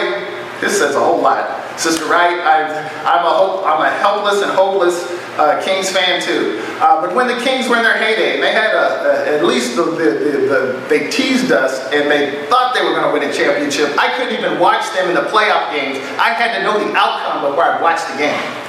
this 0.61 0.77
says 0.77 0.95
a 0.95 1.01
whole 1.01 1.23
lot. 1.23 1.81
Sister 1.81 2.05
Wright, 2.05 2.37
i 2.45 2.61
am 3.09 3.25
a, 3.25 3.31
hope, 3.33 3.65
I'm 3.65 3.81
a 3.81 3.89
helpless 3.89 4.43
and 4.43 4.53
hopeless 4.53 5.09
uh, 5.41 5.63
Kings 5.65 5.89
fan 5.89 6.21
too. 6.21 6.61
Uh, 6.77 7.01
but 7.01 7.17
when 7.17 7.27
the 7.27 7.41
Kings 7.41 7.71
were 7.71 7.79
in 7.79 7.83
their 7.83 7.97
heyday, 7.97 8.39
they 8.39 8.53
had 8.53 8.77
a, 8.77 9.33
a, 9.33 9.39
at 9.39 9.45
least 9.47 9.77
the, 9.77 9.85
the, 9.85 10.11
the, 10.45 10.87
they 10.91 11.09
teased 11.09 11.51
us 11.51 11.91
and 11.97 12.11
they 12.11 12.45
thought 12.53 12.75
they 12.75 12.85
were 12.85 12.93
going 12.93 13.09
to 13.09 13.13
win 13.17 13.25
a 13.25 13.33
championship. 13.33 13.97
I 13.97 14.13
couldn't 14.19 14.37
even 14.37 14.61
watch 14.61 14.85
them 14.93 15.09
in 15.09 15.15
the 15.15 15.25
playoff 15.33 15.73
games. 15.73 15.97
I 16.21 16.37
had 16.37 16.53
to 16.59 16.63
know 16.63 16.77
the 16.77 16.93
outcome 16.95 17.49
before 17.49 17.65
I 17.65 17.81
watched 17.81 18.13
the 18.13 18.19
game. 18.19 18.62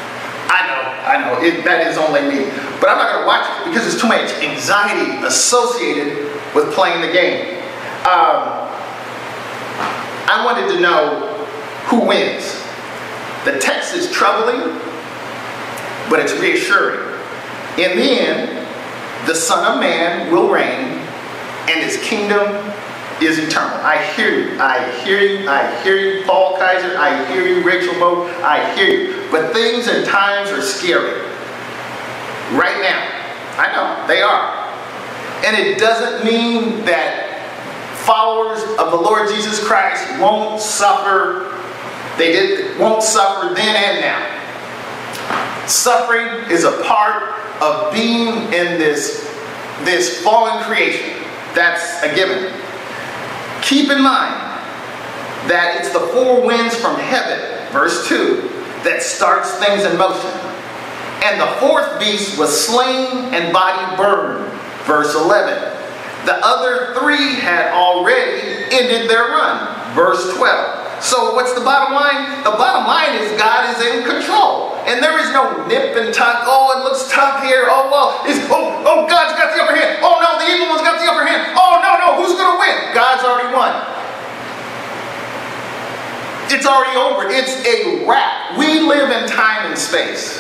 I 0.49 0.67
know, 0.67 0.81
I 1.07 1.15
know, 1.21 1.41
it, 1.41 1.63
that 1.63 1.87
is 1.87 1.97
only 1.97 2.21
me. 2.21 2.45
But 2.79 2.89
I'm 2.89 2.97
not 2.97 3.11
going 3.11 3.21
to 3.23 3.27
watch 3.27 3.45
it 3.47 3.65
because 3.69 3.83
there's 3.83 3.99
too 3.99 4.07
much 4.07 4.31
anxiety 4.43 5.25
associated 5.25 6.31
with 6.53 6.73
playing 6.73 7.01
the 7.01 7.11
game. 7.11 7.59
Um, 8.03 8.69
I 10.27 10.41
wanted 10.45 10.73
to 10.73 10.79
know 10.79 11.27
who 11.85 12.05
wins. 12.07 12.59
The 13.45 13.59
text 13.59 13.93
is 13.93 14.11
troubling, 14.11 14.79
but 16.09 16.19
it's 16.19 16.33
reassuring. 16.33 17.19
In 17.77 17.97
the 17.97 18.19
end, 18.19 18.67
the 19.27 19.35
Son 19.35 19.73
of 19.73 19.79
Man 19.79 20.31
will 20.31 20.49
reign, 20.49 20.99
and 21.69 21.83
his 21.83 21.97
kingdom 22.03 22.45
is 23.25 23.39
eternal. 23.39 23.77
I 23.77 24.03
hear 24.13 24.29
you. 24.29 24.59
I 24.59 24.91
hear 25.01 25.19
you. 25.19 25.49
I 25.49 25.83
hear 25.83 25.97
you, 25.97 26.25
Paul 26.25 26.57
Kaiser. 26.57 26.97
I 26.97 27.25
hear 27.31 27.47
you, 27.47 27.63
Rachel 27.63 27.93
Moe. 27.95 28.25
I 28.43 28.73
hear 28.75 28.87
you. 28.87 29.31
But 29.31 29.53
things 29.53 29.87
and 29.87 30.05
times 30.05 30.49
are 30.49 30.61
scary. 30.61 31.21
Right 32.51 32.79
now. 32.81 33.23
I 33.57 33.71
know, 33.71 34.07
they 34.07 34.21
are. 34.21 34.63
And 35.45 35.55
it 35.55 35.77
doesn't 35.77 36.25
mean 36.25 36.85
that 36.85 37.29
followers 38.05 38.61
of 38.79 38.91
the 38.91 38.97
Lord 38.97 39.29
Jesus 39.29 39.65
Christ 39.65 40.19
won't 40.19 40.59
suffer. 40.59 41.51
They 42.17 42.31
did, 42.31 42.79
won't 42.79 43.03
suffer 43.03 43.53
then 43.53 43.75
and 43.75 44.01
now. 44.01 45.67
Suffering 45.67 46.49
is 46.51 46.63
a 46.63 46.83
part 46.83 47.33
of 47.61 47.93
being 47.93 48.45
in 48.45 48.79
this, 48.79 49.29
this 49.83 50.21
fallen 50.23 50.63
creation. 50.63 51.21
That's 51.53 52.01
a 52.03 52.13
given. 52.15 52.51
Keep 53.63 53.89
in 53.89 54.03
mind 54.03 54.35
that 55.49 55.77
it's 55.79 55.91
the 55.91 55.99
four 55.99 56.45
winds 56.45 56.75
from 56.75 56.95
heaven, 56.99 57.39
verse 57.71 58.07
2, 58.07 58.49
that 58.83 59.01
starts 59.01 59.53
things 59.55 59.83
in 59.83 59.97
motion. 59.97 60.29
And 61.23 61.39
the 61.39 61.47
fourth 61.59 61.99
beast 61.99 62.37
was 62.37 62.65
slain 62.67 63.33
and 63.33 63.53
body 63.53 63.95
burned, 63.95 64.51
verse 64.83 65.15
11. 65.15 65.73
The 66.25 66.35
other 66.45 66.93
three 66.99 67.35
had 67.39 67.71
already 67.73 68.65
ended 68.71 69.09
their 69.09 69.23
run. 69.23 69.95
Verse 69.95 70.35
12. 70.35 70.82
So 71.03 71.35
what's 71.35 71.51
the 71.51 71.59
bottom 71.59 71.91
line? 71.91 72.47
The 72.47 72.55
bottom 72.55 72.87
line 72.87 73.19
is 73.19 73.35
God 73.35 73.75
is 73.75 73.83
in 73.83 74.07
control. 74.07 74.71
And 74.87 75.03
there 75.03 75.19
is 75.19 75.35
no 75.35 75.67
nip 75.67 75.99
and 75.99 76.15
tuck. 76.15 76.47
Oh, 76.47 76.79
it 76.79 76.87
looks 76.87 77.11
tough 77.11 77.43
here. 77.43 77.67
Oh, 77.67 77.91
well, 77.91 78.23
it's, 78.23 78.39
oh, 78.47 78.71
oh, 78.87 79.03
God's 79.03 79.35
got 79.35 79.51
the 79.51 79.59
upper 79.59 79.75
hand. 79.75 79.99
Oh, 79.99 80.15
no, 80.23 80.39
the 80.39 80.47
evil 80.47 80.71
one's 80.71 80.79
got 80.79 81.03
the 81.03 81.07
upper 81.11 81.27
hand. 81.27 81.59
Oh, 81.59 81.83
no, 81.83 81.91
no, 81.99 82.07
who's 82.23 82.39
going 82.39 82.47
to 82.47 82.55
win? 82.55 82.95
God's 82.95 83.19
already 83.27 83.51
won. 83.51 83.75
It's 86.47 86.63
already 86.63 86.95
over. 86.95 87.27
It's 87.27 87.51
a 87.67 88.07
wrap. 88.07 88.55
We 88.55 88.79
live 88.79 89.11
in 89.11 89.27
time 89.27 89.67
and 89.67 89.75
space. 89.75 90.39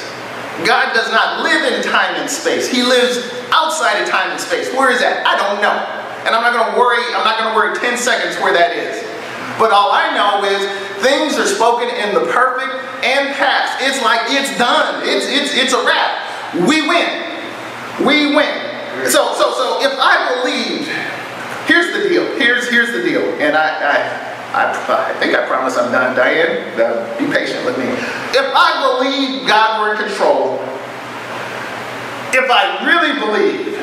God 0.63 0.95
does 0.95 1.11
not 1.11 1.43
live 1.43 1.67
in 1.75 1.83
time 1.83 2.15
and 2.15 2.29
space. 2.31 2.71
He 2.71 2.83
lives 2.83 3.19
outside 3.51 3.99
of 3.99 4.07
time 4.07 4.31
and 4.31 4.39
space. 4.39 4.71
Where 4.71 4.91
is 4.91 4.99
that? 5.03 5.27
I 5.27 5.35
don't 5.35 5.59
know. 5.59 5.75
And 6.23 6.31
I'm 6.31 6.39
not 6.39 6.55
going 6.55 6.71
to 6.71 6.79
worry, 6.79 7.03
I'm 7.11 7.27
not 7.27 7.35
going 7.35 7.51
to 7.51 7.55
worry 7.55 7.75
10 7.75 7.97
seconds 7.97 8.39
where 8.39 8.55
that 8.55 8.71
is. 8.71 9.12
But 9.59 9.71
all 9.71 9.91
I 9.91 10.13
know 10.15 10.43
is 10.43 10.65
things 11.03 11.37
are 11.37 11.47
spoken 11.47 11.89
in 11.89 12.13
the 12.15 12.31
perfect 12.31 12.73
and 13.03 13.35
past. 13.35 13.81
It's 13.81 14.01
like 14.01 14.21
it's 14.31 14.57
done. 14.57 15.03
It's 15.05 15.25
it's 15.27 15.53
it's 15.53 15.73
a 15.73 15.85
wrap. 15.85 16.65
We 16.67 16.87
win. 16.87 17.09
We 18.05 18.35
win. 18.35 19.09
So 19.09 19.33
so 19.35 19.53
so 19.53 19.81
if 19.81 19.93
I 19.99 20.41
believe, 20.41 20.87
here's 21.67 21.93
the 21.93 22.09
deal. 22.09 22.25
Here's 22.37 22.69
here's 22.69 22.91
the 22.91 23.03
deal. 23.03 23.21
And 23.41 23.55
I, 23.55 23.69
I 23.69 24.33
I, 24.53 25.09
I 25.09 25.13
think 25.19 25.35
I 25.35 25.45
promise 25.47 25.77
I'm 25.77 25.91
done. 25.91 26.15
Diane, 26.15 26.79
uh, 26.79 27.17
be 27.17 27.25
patient 27.25 27.65
with 27.65 27.77
me. 27.77 27.85
If 28.37 28.53
I 28.53 28.99
believe 28.99 29.47
God 29.47 29.81
were 29.81 29.93
in 29.93 30.07
control, 30.07 30.61
if 32.33 32.49
I 32.49 32.85
really 32.85 33.17
believe, 33.19 33.77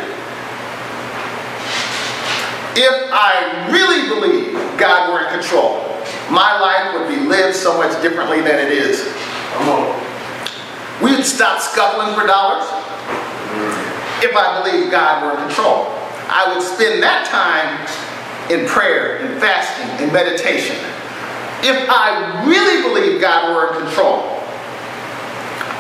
if 2.77 3.11
I 3.13 3.69
really 3.71 4.09
believe 4.09 4.53
God 4.79 5.13
were 5.13 5.27
in 5.27 5.41
control, 5.41 5.85
my 6.31 6.59
life 6.61 6.95
would 6.95 7.09
be 7.09 7.27
lived 7.29 7.57
so 7.57 7.77
much 7.77 8.01
differently 8.03 8.41
than 8.41 8.59
it 8.59 8.73
is. 8.73 9.05
We 11.03 11.17
would 11.17 11.25
stop 11.25 11.61
scuffling 11.61 12.15
for 12.15 12.27
dollars 12.27 12.69
if 14.23 14.37
I 14.37 14.63
believe 14.63 14.91
God 14.91 15.25
were 15.25 15.41
in 15.41 15.47
control. 15.49 15.87
I 16.29 16.53
would 16.53 16.63
spend 16.63 17.03
that 17.03 17.27
time 17.27 17.81
in 18.51 18.67
prayer, 18.67 19.19
in 19.19 19.41
fasting, 19.41 20.07
in 20.07 20.13
meditation. 20.13 20.77
If 21.63 21.89
I 21.91 22.45
really 22.47 22.83
believe 22.83 23.21
God 23.21 23.55
were 23.55 23.75
in 23.75 23.87
control, 23.87 24.41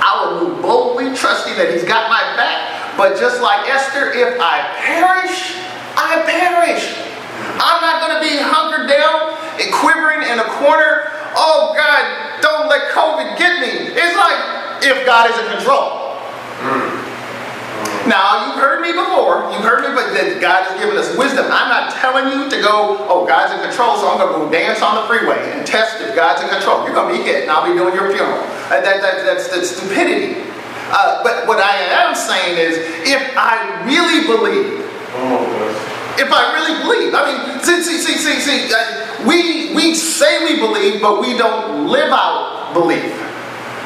I 0.03 0.24
would 0.24 0.42
move 0.42 0.62
boldly, 0.62 1.14
trusting 1.14 1.55
that 1.57 1.70
He's 1.72 1.85
got 1.85 2.11
my 2.11 2.20
back. 2.37 2.96
But 2.96 3.18
just 3.18 3.40
like 3.40 3.68
Esther, 3.68 4.12
if 4.12 4.40
I 4.40 4.66
perish, 4.76 5.55
I 6.10 6.26
perish. 6.26 6.90
I'm 7.62 7.78
not 7.78 8.02
going 8.02 8.14
to 8.18 8.22
be 8.26 8.34
hunkered 8.42 8.90
down 8.90 9.30
and 9.62 9.70
quivering 9.78 10.26
in 10.26 10.42
a 10.42 10.48
corner. 10.58 11.06
Oh, 11.38 11.70
God, 11.78 12.02
don't 12.42 12.66
let 12.66 12.90
COVID 12.90 13.38
get 13.38 13.62
me. 13.62 13.94
It's 13.94 14.16
like 14.18 14.82
if 14.82 15.06
God 15.06 15.30
is 15.30 15.38
in 15.38 15.46
control. 15.54 16.18
Now, 18.10 18.42
you've 18.42 18.58
heard 18.58 18.82
me 18.82 18.90
before. 18.90 19.46
You've 19.54 19.62
heard 19.62 19.86
me, 19.86 19.94
but 19.94 20.10
that 20.18 20.42
God 20.42 20.66
has 20.66 20.74
given 20.82 20.98
us 20.98 21.14
wisdom. 21.14 21.46
I'm 21.46 21.70
not 21.70 21.94
telling 21.94 22.26
you 22.26 22.50
to 22.50 22.58
go, 22.58 23.06
oh, 23.06 23.22
God's 23.22 23.54
in 23.54 23.62
control, 23.62 23.94
so 24.02 24.10
I'm 24.10 24.18
going 24.18 24.34
to 24.34 24.38
go 24.40 24.44
dance 24.50 24.82
on 24.82 24.98
the 24.98 25.06
freeway 25.06 25.38
and 25.54 25.62
test 25.62 26.02
if 26.02 26.16
God's 26.18 26.42
in 26.42 26.50
control. 26.50 26.82
You're 26.82 26.96
going 26.96 27.14
to 27.14 27.16
be 27.20 27.22
hit, 27.22 27.46
and 27.46 27.50
I'll 27.54 27.62
be 27.62 27.76
doing 27.78 27.94
your 27.94 28.10
funeral. 28.10 28.42
Uh, 28.66 28.82
that, 28.82 28.98
that, 28.98 29.22
that's, 29.22 29.46
that's 29.46 29.78
stupidity. 29.78 30.42
Uh, 30.90 31.22
but 31.22 31.46
what 31.46 31.62
I 31.62 32.02
am 32.02 32.18
saying 32.18 32.58
is, 32.58 32.82
if 33.06 33.22
I 33.38 33.86
really 33.86 34.26
believe, 34.26 34.82
if 36.20 36.28
I 36.30 36.52
really 36.52 36.76
believe, 36.85 37.14
I 37.16 37.33
mean, 37.33 37.64
see, 37.64 37.80
see, 37.80 37.96
see, 37.96 38.16
see, 38.20 38.40
see, 38.40 38.68
uh, 38.68 39.26
we 39.26 39.74
we 39.74 39.94
say 39.94 40.44
we 40.44 40.61
believe, 40.61 41.00
but 41.00 41.20
we 41.20 41.37
don't 41.37 41.88
live 41.88 42.12
out 42.12 42.74
belief. 42.74 43.16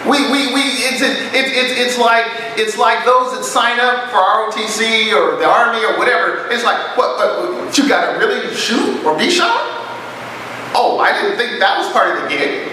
We, 0.05 0.21
we, 0.31 0.53
we 0.53 0.61
it's, 0.85 1.01
it, 1.01 1.17
it, 1.33 1.47
it, 1.49 1.79
it's 1.79 1.97
like 1.97 2.27
it's 2.59 2.77
like 2.77 3.07
those 3.07 3.33
that 3.33 3.45
sign 3.45 3.81
up 3.81 4.11
for 4.11 4.21
ROTC 4.21 5.15
or 5.17 5.39
the 5.39 5.49
army 5.49 5.81
or 5.87 5.97
whatever. 5.97 6.51
It's 6.51 6.65
like 6.65 6.97
what, 6.99 7.17
what, 7.17 7.79
you 7.79 7.89
got 7.89 8.13
to 8.13 8.19
really 8.19 8.55
shoot 8.55 9.03
or 9.07 9.17
be 9.17 9.31
shot? 9.31 9.65
Oh, 10.77 10.99
I 11.01 11.15
didn't 11.15 11.39
think 11.39 11.59
that 11.61 11.79
was 11.79 11.89
part 11.93 12.17
of 12.17 12.23
the 12.23 12.29
gig. 12.29 12.69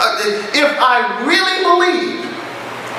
Uh, 0.00 0.18
if 0.56 0.72
I 0.80 1.22
really 1.22 1.62
believe 1.62 2.24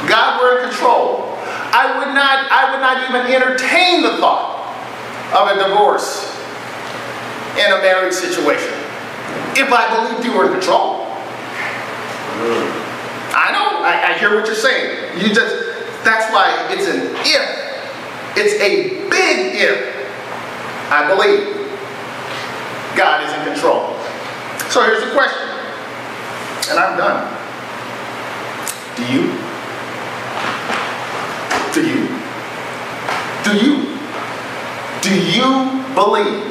God 0.07 0.39
were 0.39 0.61
in 0.61 0.69
control, 0.69 1.35
I 1.73 1.97
would 1.97 2.13
not 2.13 2.47
I 2.53 2.71
would 2.71 2.79
not 2.79 3.09
even 3.09 3.33
entertain 3.33 4.03
the 4.03 4.15
thought 4.21 4.62
of 5.33 5.49
a 5.49 5.67
divorce 5.67 6.29
in 7.57 7.71
a 7.71 7.77
marriage 7.81 8.13
situation 8.13 8.73
if 9.55 9.71
I 9.71 9.89
believed 9.93 10.25
you 10.25 10.37
were 10.37 10.45
in 10.45 10.53
control. 10.53 11.05
I 13.33 13.49
know, 13.51 13.81
I, 13.85 14.13
I 14.13 14.17
hear 14.17 14.35
what 14.35 14.45
you're 14.45 14.55
saying. 14.55 15.19
You 15.19 15.33
just, 15.33 15.55
that's 16.03 16.31
why 16.33 16.67
it's 16.71 16.87
an 16.87 17.15
if. 17.21 17.63
It's 18.35 18.53
a 18.61 19.09
big 19.09 19.55
if. 19.55 19.93
I 20.89 21.07
believe 21.07 21.55
God 22.95 23.23
is 23.23 23.33
in 23.33 23.53
control. 23.53 23.97
So 24.69 24.83
here's 24.83 25.03
the 25.03 25.11
question, 25.11 25.49
and 26.69 26.79
I'm 26.79 26.97
done. 26.97 27.29
Do 28.95 29.03
you? 29.05 29.33
Do 31.73 31.81
you? 31.87 32.07
Do 33.43 33.53
you? 33.65 33.93
Do 35.13 35.19
you 35.19 35.83
believe 35.93 36.41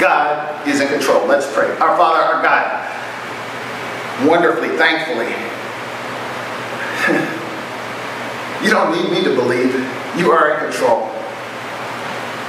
God 0.00 0.66
is 0.66 0.80
in 0.80 0.88
control? 0.88 1.26
Let's 1.26 1.46
pray. 1.52 1.68
Our 1.76 1.94
Father, 1.98 2.20
our 2.20 2.42
God, 2.42 4.26
wonderfully, 4.26 4.70
thankfully, 4.78 5.26
you 8.64 8.70
don't 8.70 8.96
need 8.96 9.10
me 9.10 9.22
to 9.24 9.34
believe. 9.34 9.74
You 10.16 10.30
are 10.30 10.54
in 10.54 10.60
control. 10.70 11.00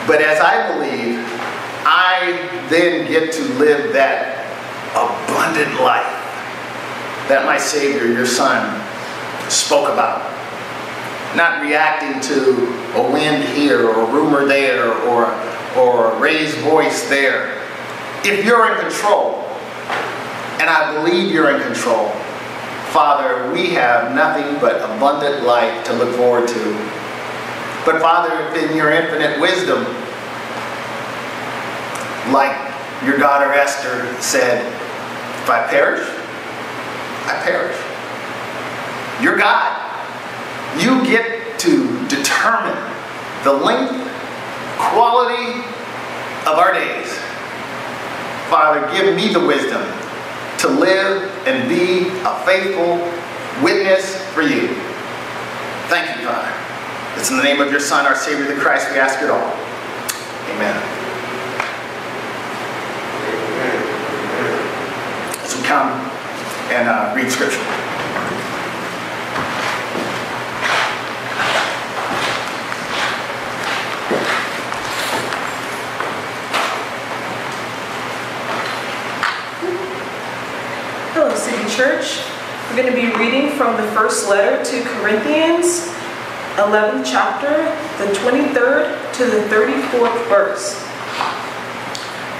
But 0.07 0.21
as 0.21 0.39
I 0.39 0.73
believe, 0.73 1.19
I 1.85 2.65
then 2.69 3.11
get 3.11 3.33
to 3.33 3.41
live 3.55 3.91
that 3.91 4.45
abundant 4.91 5.81
life 5.81 6.07
that 7.27 7.43
my 7.45 7.57
Savior, 7.57 8.13
your 8.13 8.25
Son, 8.25 8.81
spoke 9.49 9.89
about. 9.89 10.36
Not 11.37 11.61
reacting 11.61 12.19
to 12.35 12.65
a 12.95 13.11
wind 13.11 13.43
here 13.43 13.87
or 13.87 14.09
a 14.09 14.11
rumor 14.11 14.47
there 14.47 14.91
or, 14.91 15.27
or 15.77 16.11
a 16.11 16.19
raised 16.19 16.57
voice 16.57 17.07
there. 17.09 17.61
If 18.25 18.43
you're 18.43 18.73
in 18.73 18.79
control, 18.79 19.43
and 20.59 20.67
I 20.67 20.95
believe 20.95 21.31
you're 21.31 21.55
in 21.55 21.61
control, 21.61 22.09
Father, 22.89 23.51
we 23.53 23.67
have 23.75 24.15
nothing 24.15 24.59
but 24.59 24.77
abundant 24.77 25.45
life 25.45 25.85
to 25.85 25.93
look 25.93 26.15
forward 26.15 26.47
to. 26.47 26.73
But 27.85 28.01
Father, 28.01 28.59
in 28.59 28.75
your 28.75 28.89
infinite 28.91 29.39
wisdom, 29.39 29.83
like 32.33 32.57
your 33.05 33.19
daughter 33.19 33.53
Esther 33.53 34.11
said, 34.19 34.65
if 35.43 35.49
I 35.51 35.67
perish, 35.69 36.01
I 37.27 37.39
perish. 37.43 37.77
You're 39.21 39.37
God. 39.37 39.86
You 40.79 41.03
get 41.05 41.59
to 41.59 42.07
determine 42.07 42.77
the 43.43 43.53
length, 43.53 43.91
quality 44.77 45.59
of 46.45 46.57
our 46.57 46.73
days. 46.73 47.11
Father, 48.49 48.89
give 48.93 49.15
me 49.15 49.33
the 49.33 49.45
wisdom 49.45 49.81
to 50.59 50.67
live 50.67 51.31
and 51.47 51.67
be 51.67 52.07
a 52.23 52.45
faithful 52.45 52.97
witness 53.63 54.23
for 54.33 54.41
you. 54.41 54.67
Thank 55.89 56.15
you, 56.15 56.27
Father. 56.27 56.53
It's 57.19 57.31
in 57.31 57.37
the 57.37 57.43
name 57.43 57.59
of 57.59 57.71
your 57.71 57.79
Son, 57.79 58.05
our 58.05 58.15
Savior, 58.15 58.45
the 58.45 58.59
Christ, 58.59 58.91
we 58.91 58.99
ask 58.99 59.21
it 59.21 59.29
all. 59.29 59.51
Amen. 60.53 60.75
As 65.43 65.55
we 65.55 65.63
come 65.63 65.89
and 66.71 66.87
uh, 66.87 67.13
read 67.15 67.31
Scripture. 67.31 67.96
Hello, 81.19 81.33
City 81.33 81.67
Church. 81.75 82.21
We're 82.69 82.83
going 82.83 82.93
to 82.93 83.01
be 83.01 83.09
reading 83.17 83.49
from 83.57 83.75
the 83.75 83.91
first 83.93 84.29
letter 84.29 84.63
to 84.63 84.83
Corinthians, 84.83 85.89
11th 86.61 87.09
chapter, 87.09 87.49
the 87.97 88.13
23rd 88.19 89.13
to 89.13 89.25
the 89.25 89.41
34th 89.49 90.29
verse. 90.29 90.75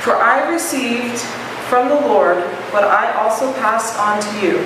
For 0.04 0.16
I 0.16 0.48
received 0.52 1.18
from 1.70 1.90
the 1.90 1.96
Lord 1.96 2.38
what 2.72 2.84
I 2.84 3.14
also 3.14 3.52
passed 3.54 3.98
on 3.98 4.22
to 4.22 4.46
you. 4.46 4.60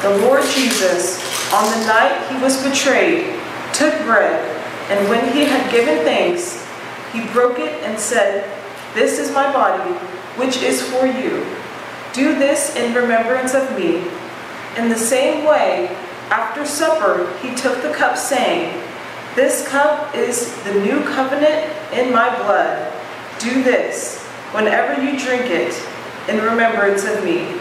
The 0.00 0.16
Lord 0.24 0.42
Jesus, 0.54 1.20
on 1.52 1.64
the 1.78 1.86
night 1.86 2.16
he 2.32 2.42
was 2.42 2.64
betrayed, 2.64 3.38
took 3.74 3.92
bread, 4.06 4.40
and 4.90 5.10
when 5.10 5.30
he 5.34 5.44
had 5.44 5.70
given 5.70 6.02
thanks, 6.06 6.66
he 7.12 7.20
broke 7.34 7.58
it 7.58 7.82
and 7.82 8.00
said, 8.00 8.50
This 8.94 9.18
is 9.18 9.30
my 9.30 9.52
body, 9.52 9.92
which 10.38 10.62
is 10.62 10.80
for 10.90 11.04
you. 11.04 11.44
Do 12.16 12.34
this 12.38 12.74
in 12.76 12.94
remembrance 12.94 13.52
of 13.52 13.76
me. 13.76 13.96
In 14.78 14.88
the 14.88 14.96
same 14.96 15.44
way, 15.44 15.88
after 16.30 16.64
supper, 16.64 17.30
he 17.42 17.54
took 17.54 17.82
the 17.82 17.92
cup, 17.92 18.16
saying, 18.16 18.82
This 19.34 19.68
cup 19.68 20.14
is 20.14 20.50
the 20.64 20.80
new 20.80 21.04
covenant 21.04 21.70
in 21.92 22.10
my 22.14 22.34
blood. 22.38 22.90
Do 23.38 23.62
this 23.62 24.24
whenever 24.52 25.02
you 25.02 25.18
drink 25.18 25.50
it 25.50 25.74
in 26.26 26.42
remembrance 26.42 27.04
of 27.04 27.22
me. 27.22 27.52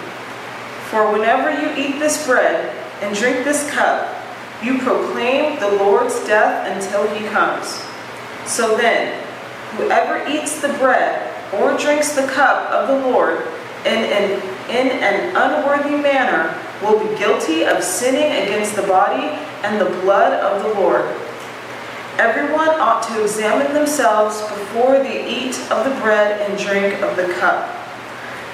For 0.90 1.12
whenever 1.12 1.52
you 1.52 1.76
eat 1.76 2.00
this 2.00 2.26
bread 2.26 2.74
and 3.02 3.14
drink 3.14 3.44
this 3.44 3.70
cup, 3.70 4.16
you 4.64 4.78
proclaim 4.78 5.60
the 5.60 5.72
Lord's 5.84 6.26
death 6.26 6.66
until 6.72 7.14
he 7.14 7.26
comes. 7.28 7.84
So 8.50 8.78
then, 8.78 9.22
whoever 9.76 10.26
eats 10.30 10.62
the 10.62 10.70
bread 10.70 11.34
or 11.56 11.78
drinks 11.78 12.16
the 12.16 12.26
cup 12.28 12.72
of 12.72 12.88
the 12.88 13.10
Lord 13.10 13.46
in 13.86 14.04
an, 14.04 14.42
in 14.70 15.04
an 15.04 15.36
unworthy 15.36 15.96
manner 15.96 16.60
will 16.82 17.00
be 17.00 17.18
guilty 17.18 17.64
of 17.64 17.84
sinning 17.84 18.44
against 18.44 18.76
the 18.76 18.82
body 18.82 19.28
and 19.64 19.80
the 19.80 19.90
blood 20.02 20.34
of 20.34 20.64
the 20.64 20.80
Lord. 20.80 21.06
Everyone 22.18 22.70
ought 22.80 23.04
to 23.10 23.22
examine 23.22 23.74
themselves 23.74 24.42
before 24.42 25.00
they 25.00 25.28
eat 25.28 25.60
of 25.70 25.84
the 25.84 26.00
bread 26.02 26.42
and 26.42 26.58
drink 26.58 27.02
of 27.02 27.16
the 27.16 27.32
cup. 27.34 27.70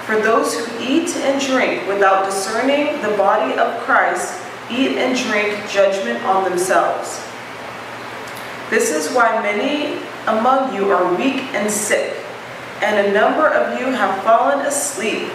For 0.06 0.20
those 0.20 0.58
who 0.58 0.84
eat 0.84 1.15
and 1.17 1.39
drink 1.39 1.88
without 1.88 2.26
discerning 2.26 3.02
the 3.02 3.15
body 3.15 3.58
of 3.58 3.80
Christ 3.84 4.41
eat 4.70 4.98
and 4.98 5.17
drink 5.17 5.70
judgment 5.70 6.24
on 6.24 6.50
themselves. 6.50 7.24
This 8.70 8.89
is 8.89 9.13
why 9.15 9.41
many 9.41 10.02
among 10.28 10.74
you 10.74 10.91
are 10.91 11.13
weak 11.15 11.41
and 11.54 11.70
sick, 11.70 12.17
and 12.82 13.08
a 13.08 13.13
number 13.13 13.48
of 13.48 13.80
you 13.80 13.86
have 13.88 14.24
fallen 14.24 14.65
asleep. 14.65 15.30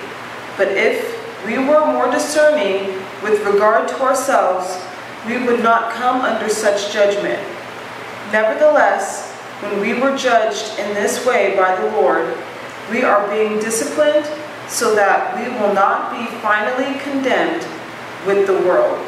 But 0.57 0.69
if 0.69 1.15
we 1.47 1.59
were 1.59 1.87
more 1.87 2.11
discerning 2.11 3.03
with 3.23 3.45
regard 3.45 3.89
to 3.89 4.03
ourselves, 4.03 4.83
we 5.27 5.39
would 5.45 5.63
not 5.63 5.93
come 5.93 6.23
under 6.23 6.49
such 6.49 6.93
judgment. 6.93 7.41
Nevertheless, 8.33 9.33
when 9.61 9.81
we 9.81 9.95
were 9.95 10.17
judged 10.17 10.79
in 10.79 10.93
this 10.95 11.25
way 11.25 11.57
by 11.57 11.75
the 11.77 11.91
Lord, 11.93 12.37
we 12.91 13.03
are 13.03 13.29
being 13.31 13.59
disciplined 13.59 14.27
so 14.69 14.95
that 14.95 15.37
we 15.37 15.49
will 15.59 15.73
not 15.73 16.13
be 16.13 16.27
finally 16.39 16.99
condemned 17.01 17.63
with 18.27 18.47
the 18.47 18.59
world. 18.67 18.99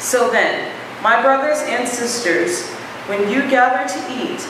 So 0.00 0.30
then, 0.30 0.74
my 1.02 1.22
brothers 1.22 1.58
and 1.62 1.88
sisters, 1.88 2.68
when 3.06 3.30
you 3.30 3.48
gather 3.48 3.88
to 3.88 4.00
eat, 4.12 4.46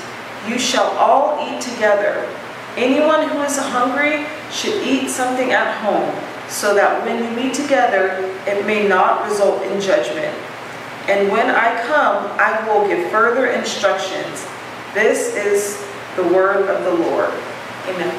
you 0.48 0.58
shall 0.58 0.90
all 0.96 1.38
eat 1.46 1.60
together. 1.60 2.26
Anyone 2.76 3.28
who 3.28 3.42
is 3.42 3.56
hungry 3.58 4.26
should 4.50 4.82
eat 4.86 5.08
something 5.08 5.52
at 5.52 5.82
home, 5.82 6.14
so 6.48 6.74
that 6.74 7.04
when 7.04 7.22
you 7.24 7.30
meet 7.30 7.54
together, 7.54 8.34
it 8.46 8.66
may 8.66 8.86
not 8.86 9.28
result 9.28 9.62
in 9.64 9.80
judgment. 9.80 10.34
And 11.08 11.30
when 11.32 11.50
I 11.50 11.82
come, 11.86 12.30
I 12.38 12.66
will 12.68 12.86
give 12.86 13.10
further 13.10 13.46
instructions. 13.46 14.46
This 14.94 15.34
is 15.34 15.84
the 16.16 16.22
word 16.22 16.68
of 16.68 16.84
the 16.84 17.04
Lord. 17.04 17.30
Amen. 17.86 18.18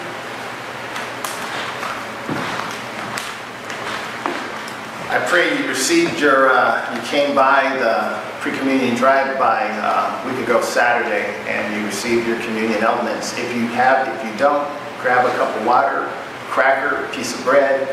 I 5.12 5.25
pray 5.27 5.57
you 5.57 5.67
received 5.67 6.19
your, 6.19 6.51
uh, 6.51 6.95
you 6.95 7.01
came 7.01 7.33
by 7.33 7.75
the 7.77 8.28
pre-communion 8.39 8.95
drive-by 8.95 9.67
uh, 9.84 10.23
a 10.23 10.28
week 10.28 10.41
ago 10.45 10.62
Saturday, 10.62 11.25
and 11.49 11.75
you 11.75 11.86
received 11.86 12.25
your 12.25 12.39
communion 12.39 12.82
elements. 12.82 13.38
If 13.38 13.54
you 13.54 13.67
have, 13.75 14.08
if 14.08 14.32
you 14.32 14.38
don't, 14.39 14.65
grab 15.02 15.25
a 15.25 15.32
cup 15.38 15.54
of 15.58 15.65
water, 15.65 16.08
cracker, 16.47 17.08
piece 17.13 17.38
of 17.38 17.43
bread, 17.43 17.88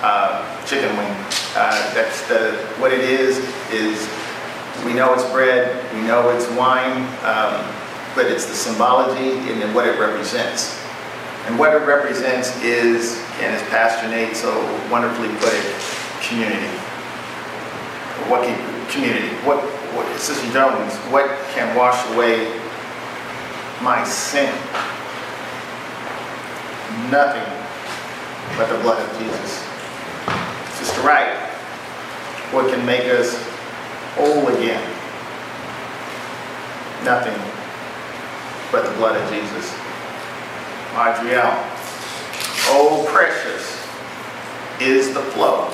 uh, 0.00 0.40
chicken 0.64 0.88
wing. 0.96 1.12
Uh, 1.54 1.92
That's 1.92 2.26
the, 2.28 2.56
what 2.78 2.92
it 2.92 3.00
is, 3.00 3.38
is 3.70 4.08
we 4.86 4.94
know 4.94 5.12
it's 5.12 5.28
bread, 5.30 5.68
we 5.94 6.00
know 6.02 6.30
it's 6.30 6.48
wine, 6.52 7.02
um, 7.24 7.60
but 8.14 8.24
it's 8.24 8.46
the 8.46 8.54
symbology 8.54 9.36
and 9.52 9.74
what 9.74 9.86
it 9.86 10.00
represents. 10.00 10.80
And 11.46 11.58
what 11.58 11.74
it 11.74 11.84
represents 11.86 12.56
is, 12.62 13.18
and 13.40 13.54
as 13.54 13.62
Pastor 13.68 14.08
Nate 14.08 14.34
so 14.34 14.50
wonderfully 14.90 15.28
put 15.36 15.52
it, 15.52 15.74
community. 16.22 16.66
What 18.28 18.44
community, 18.88 19.28
what, 19.46 19.58
what, 19.94 20.06
Sister 20.18 20.52
Jones, 20.52 20.94
what 21.10 21.26
can 21.54 21.76
wash 21.76 21.98
away 22.14 22.48
my 23.82 24.04
sin? 24.04 24.52
Nothing 27.10 27.46
but 28.56 28.68
the 28.68 28.78
blood 28.82 29.00
of 29.00 29.18
Jesus. 29.18 29.64
Sister 30.78 31.00
Wright, 31.02 31.36
what 32.52 32.68
can 32.72 32.84
make 32.84 33.04
us 33.06 33.36
whole 34.14 34.48
again? 34.48 34.82
Nothing 37.04 37.38
but 38.72 38.84
the 38.88 38.96
blood 38.96 39.16
of 39.16 39.30
Jesus. 39.30 39.74
Adriel, 40.92 41.52
oh 42.72 43.06
precious 43.08 43.80
is 44.80 45.14
the 45.14 45.22
flow 45.32 45.70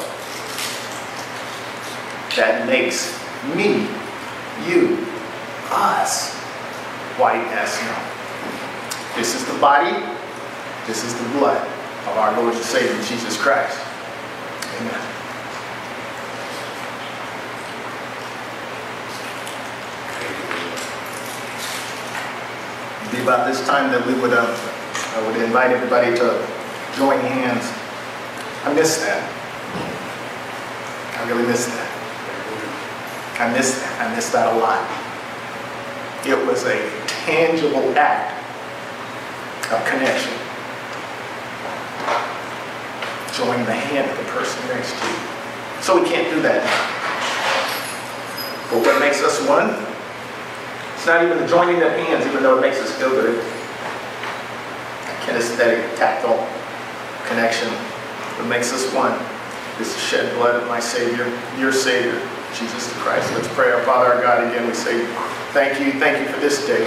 that 2.36 2.66
makes 2.66 3.18
me, 3.54 3.88
you, 4.64 5.06
us, 5.70 6.34
white 7.18 7.46
as 7.52 7.72
snow. 7.72 8.16
This 9.16 9.34
is 9.34 9.44
the 9.46 9.58
body, 9.58 9.92
this 10.86 11.04
is 11.04 11.14
the 11.14 11.28
blood 11.38 11.66
of 12.06 12.16
our 12.16 12.40
Lord 12.40 12.54
and 12.54 12.64
Savior 12.64 13.02
Jesus 13.04 13.40
Christ. 13.40 13.78
Amen. 14.78 15.12
It'd 23.00 23.12
be 23.12 23.22
about 23.22 23.46
this 23.46 23.66
time 23.66 23.90
that 23.92 24.06
we 24.06 24.14
would, 24.20 24.32
uh, 24.32 24.46
I 24.46 25.26
would 25.26 25.40
invite 25.42 25.70
everybody 25.70 26.14
to 26.16 26.46
join 26.96 27.20
hands. 27.20 27.64
I 28.64 28.74
miss 28.74 28.98
that. 28.98 29.22
I 31.18 31.28
really 31.28 31.46
miss 31.46 31.66
that. 31.66 31.85
I 33.38 33.52
miss 33.52 33.78
that. 33.80 34.00
I 34.00 34.14
miss 34.16 34.30
that 34.32 34.48
a 34.48 34.56
lot. 34.56 34.80
It 36.24 36.40
was 36.46 36.64
a 36.64 36.80
tangible 37.06 37.92
act 37.92 38.32
of 39.68 39.84
connection. 39.84 40.32
Join 43.36 43.60
the 43.68 43.76
hand 43.76 44.10
of 44.10 44.16
the 44.16 44.24
person 44.32 44.56
next 44.68 44.96
to 44.96 45.04
you. 45.04 45.20
So 45.82 46.00
we 46.00 46.08
can't 46.08 46.32
do 46.32 46.40
that. 46.42 46.64
But 48.72 48.80
what 48.80 48.98
makes 49.00 49.20
us 49.22 49.46
one? 49.46 49.68
It's 50.96 51.06
not 51.06 51.22
even 51.22 51.36
the 51.36 51.46
joining 51.46 51.82
of 51.82 51.92
hands, 51.92 52.24
even 52.26 52.42
though 52.42 52.56
it 52.56 52.62
makes 52.62 52.80
us 52.80 52.90
feel 52.96 53.10
good. 53.10 53.44
Kinesthetic, 55.28 55.94
tactile 55.98 56.48
connection. 57.28 57.68
What 58.40 58.48
makes 58.48 58.72
us 58.72 58.90
one 58.94 59.12
is 59.78 59.92
the 59.92 60.00
shed 60.00 60.34
blood 60.36 60.56
of 60.56 60.66
my 60.68 60.80
Savior, 60.80 61.30
your 61.58 61.70
Savior, 61.70 62.18
Jesus 62.58 62.90
Christ. 62.94 63.30
Let's 63.34 63.48
pray. 63.48 63.70
Our 63.70 63.82
Father, 63.82 64.14
our 64.14 64.22
God, 64.22 64.44
again, 64.48 64.66
we 64.66 64.74
say 64.74 65.04
thank 65.52 65.78
you. 65.78 65.98
Thank 66.00 66.26
you 66.26 66.32
for 66.32 66.40
this 66.40 66.66
day. 66.66 66.86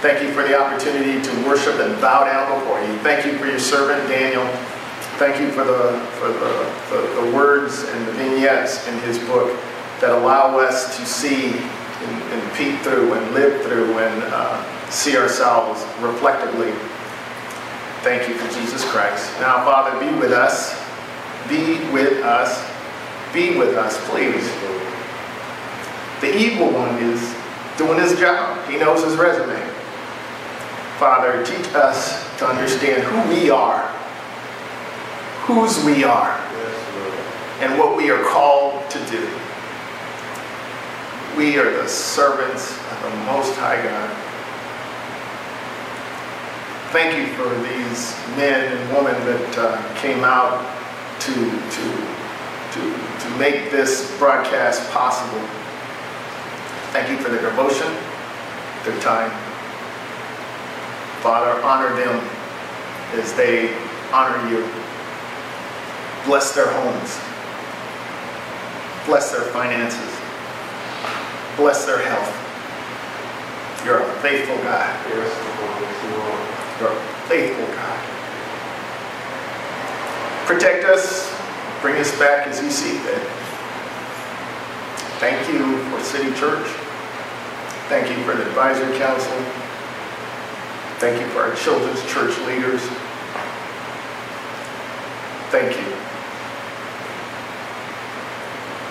Thank 0.00 0.22
you 0.22 0.32
for 0.32 0.42
the 0.42 0.58
opportunity 0.58 1.22
to 1.22 1.46
worship 1.46 1.78
and 1.80 2.00
bow 2.00 2.24
down 2.24 2.58
before 2.58 2.80
you. 2.80 2.98
Thank 2.98 3.26
you 3.26 3.38
for 3.38 3.46
your 3.46 3.58
servant, 3.58 4.08
Daniel. 4.08 4.44
Thank 5.18 5.38
you 5.38 5.50
for 5.50 5.64
the, 5.64 6.00
for 6.18 6.28
the, 6.28 7.20
the, 7.20 7.36
words 7.36 7.84
and 7.84 8.08
the 8.08 8.12
vignettes 8.12 8.88
in 8.88 8.98
his 9.00 9.18
book 9.18 9.56
that 10.00 10.10
allow 10.10 10.58
us 10.58 10.96
to 10.96 11.06
see 11.06 11.50
and, 11.52 12.22
and 12.32 12.52
peek 12.54 12.80
through 12.80 13.12
and 13.12 13.34
live 13.34 13.62
through 13.62 13.98
and 13.98 14.22
uh, 14.32 14.90
see 14.90 15.16
ourselves 15.16 15.84
reflectively. 16.00 16.72
Thank 18.02 18.28
you 18.28 18.34
for 18.34 18.52
Jesus 18.58 18.84
Christ. 18.90 19.30
Now, 19.38 19.64
Father, 19.64 19.96
be 20.00 20.12
with 20.18 20.32
us. 20.32 20.74
Be 21.48 21.78
with 21.92 22.24
us. 22.24 22.68
Be 23.32 23.56
with 23.56 23.76
us, 23.76 23.96
please. 24.08 24.81
The 26.22 26.38
evil 26.38 26.70
one 26.70 27.02
is 27.02 27.34
doing 27.76 27.98
his 27.98 28.16
job. 28.16 28.64
He 28.70 28.78
knows 28.78 29.02
his 29.02 29.16
resume. 29.16 29.60
Father, 30.96 31.44
teach 31.44 31.74
us 31.74 32.22
to 32.38 32.46
understand 32.46 33.02
who 33.02 33.34
we 33.34 33.50
are, 33.50 33.88
whose 35.46 35.84
we 35.84 36.04
are, 36.04 36.38
and 37.58 37.76
what 37.76 37.96
we 37.96 38.12
are 38.12 38.22
called 38.22 38.88
to 38.88 38.98
do. 39.06 39.28
We 41.36 41.58
are 41.58 41.68
the 41.82 41.88
servants 41.88 42.70
of 42.70 43.02
the 43.02 43.16
Most 43.26 43.56
High 43.56 43.82
God. 43.82 44.16
Thank 46.92 47.18
you 47.18 47.34
for 47.34 47.48
these 47.66 48.14
men 48.36 48.76
and 48.76 48.94
women 48.94 49.20
that 49.26 49.58
uh, 49.58 49.94
came 49.96 50.22
out 50.22 50.60
to, 51.18 51.34
to, 51.34 52.78
to, 52.78 52.80
to 53.18 53.38
make 53.38 53.72
this 53.72 54.16
broadcast 54.18 54.88
possible. 54.92 55.42
Thank 56.92 57.08
you 57.08 57.16
for 57.24 57.30
their 57.30 57.40
devotion, 57.40 57.88
their 58.84 59.00
time. 59.00 59.30
Father, 61.22 61.58
honor 61.62 61.94
them 61.96 62.20
as 63.14 63.32
they 63.32 63.74
honor 64.12 64.36
you. 64.50 64.68
Bless 66.26 66.54
their 66.54 66.68
homes. 66.68 67.18
Bless 69.06 69.32
their 69.32 69.42
finances. 69.52 70.20
Bless 71.56 71.86
their 71.86 71.98
health. 71.98 72.28
You're 73.86 74.02
a 74.02 74.12
faithful 74.20 74.58
God. 74.58 75.08
You're 75.08 75.22
a 75.22 75.30
faithful 77.26 77.66
God. 77.74 77.98
Protect 80.46 80.84
us. 80.84 81.34
Bring 81.80 81.96
us 81.96 82.16
back 82.18 82.46
as 82.46 82.62
you 82.62 82.70
see 82.70 82.98
fit. 82.98 83.22
Thank 85.18 85.48
you 85.52 85.78
for 85.90 86.00
City 86.04 86.34
Church. 86.38 86.81
Thank 87.92 88.08
you 88.08 88.24
for 88.24 88.34
the 88.34 88.46
advisory 88.46 88.96
council. 88.96 89.36
Thank 90.98 91.20
you 91.20 91.28
for 91.28 91.40
our 91.40 91.54
children's 91.54 92.02
church 92.10 92.34
leaders. 92.46 92.80
Thank 95.50 95.76
you. 95.76 95.94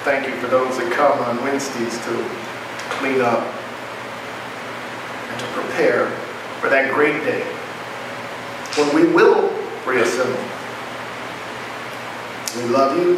Thank 0.03 0.27
you 0.27 0.39
for 0.39 0.45
those 0.49 0.77
that 0.77 0.93
come 0.93 1.17
on 1.17 1.43
Wednesdays 1.43 1.97
to 2.05 2.29
clean 2.99 3.21
up 3.21 3.41
and 5.31 5.39
to 5.39 5.47
prepare 5.47 6.05
for 6.59 6.69
that 6.69 6.93
great 6.93 7.23
day 7.23 7.41
when 8.75 8.93
we 8.93 9.11
will 9.11 9.49
reassemble. 9.83 10.37
We 12.55 12.69
love 12.69 12.95
you 12.99 13.17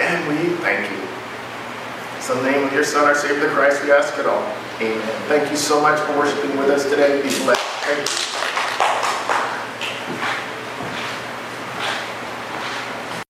and 0.00 0.26
we 0.26 0.56
thank 0.62 0.90
you. 0.90 0.97
It's 2.28 2.36
the 2.36 2.42
name 2.42 2.66
of 2.66 2.74
your 2.74 2.84
Son, 2.84 3.06
our 3.06 3.14
Savior, 3.14 3.48
Christ, 3.48 3.82
we 3.82 3.90
ask 3.90 4.18
it 4.18 4.26
all. 4.26 4.42
Amen. 4.82 5.00
Thank 5.28 5.50
you 5.50 5.56
so 5.56 5.80
much 5.80 5.98
for 6.00 6.18
worshiping 6.18 6.58
with 6.58 6.68
us 6.68 6.84
today. 6.84 7.22
Be 7.22 7.30
blessed. 7.42 8.47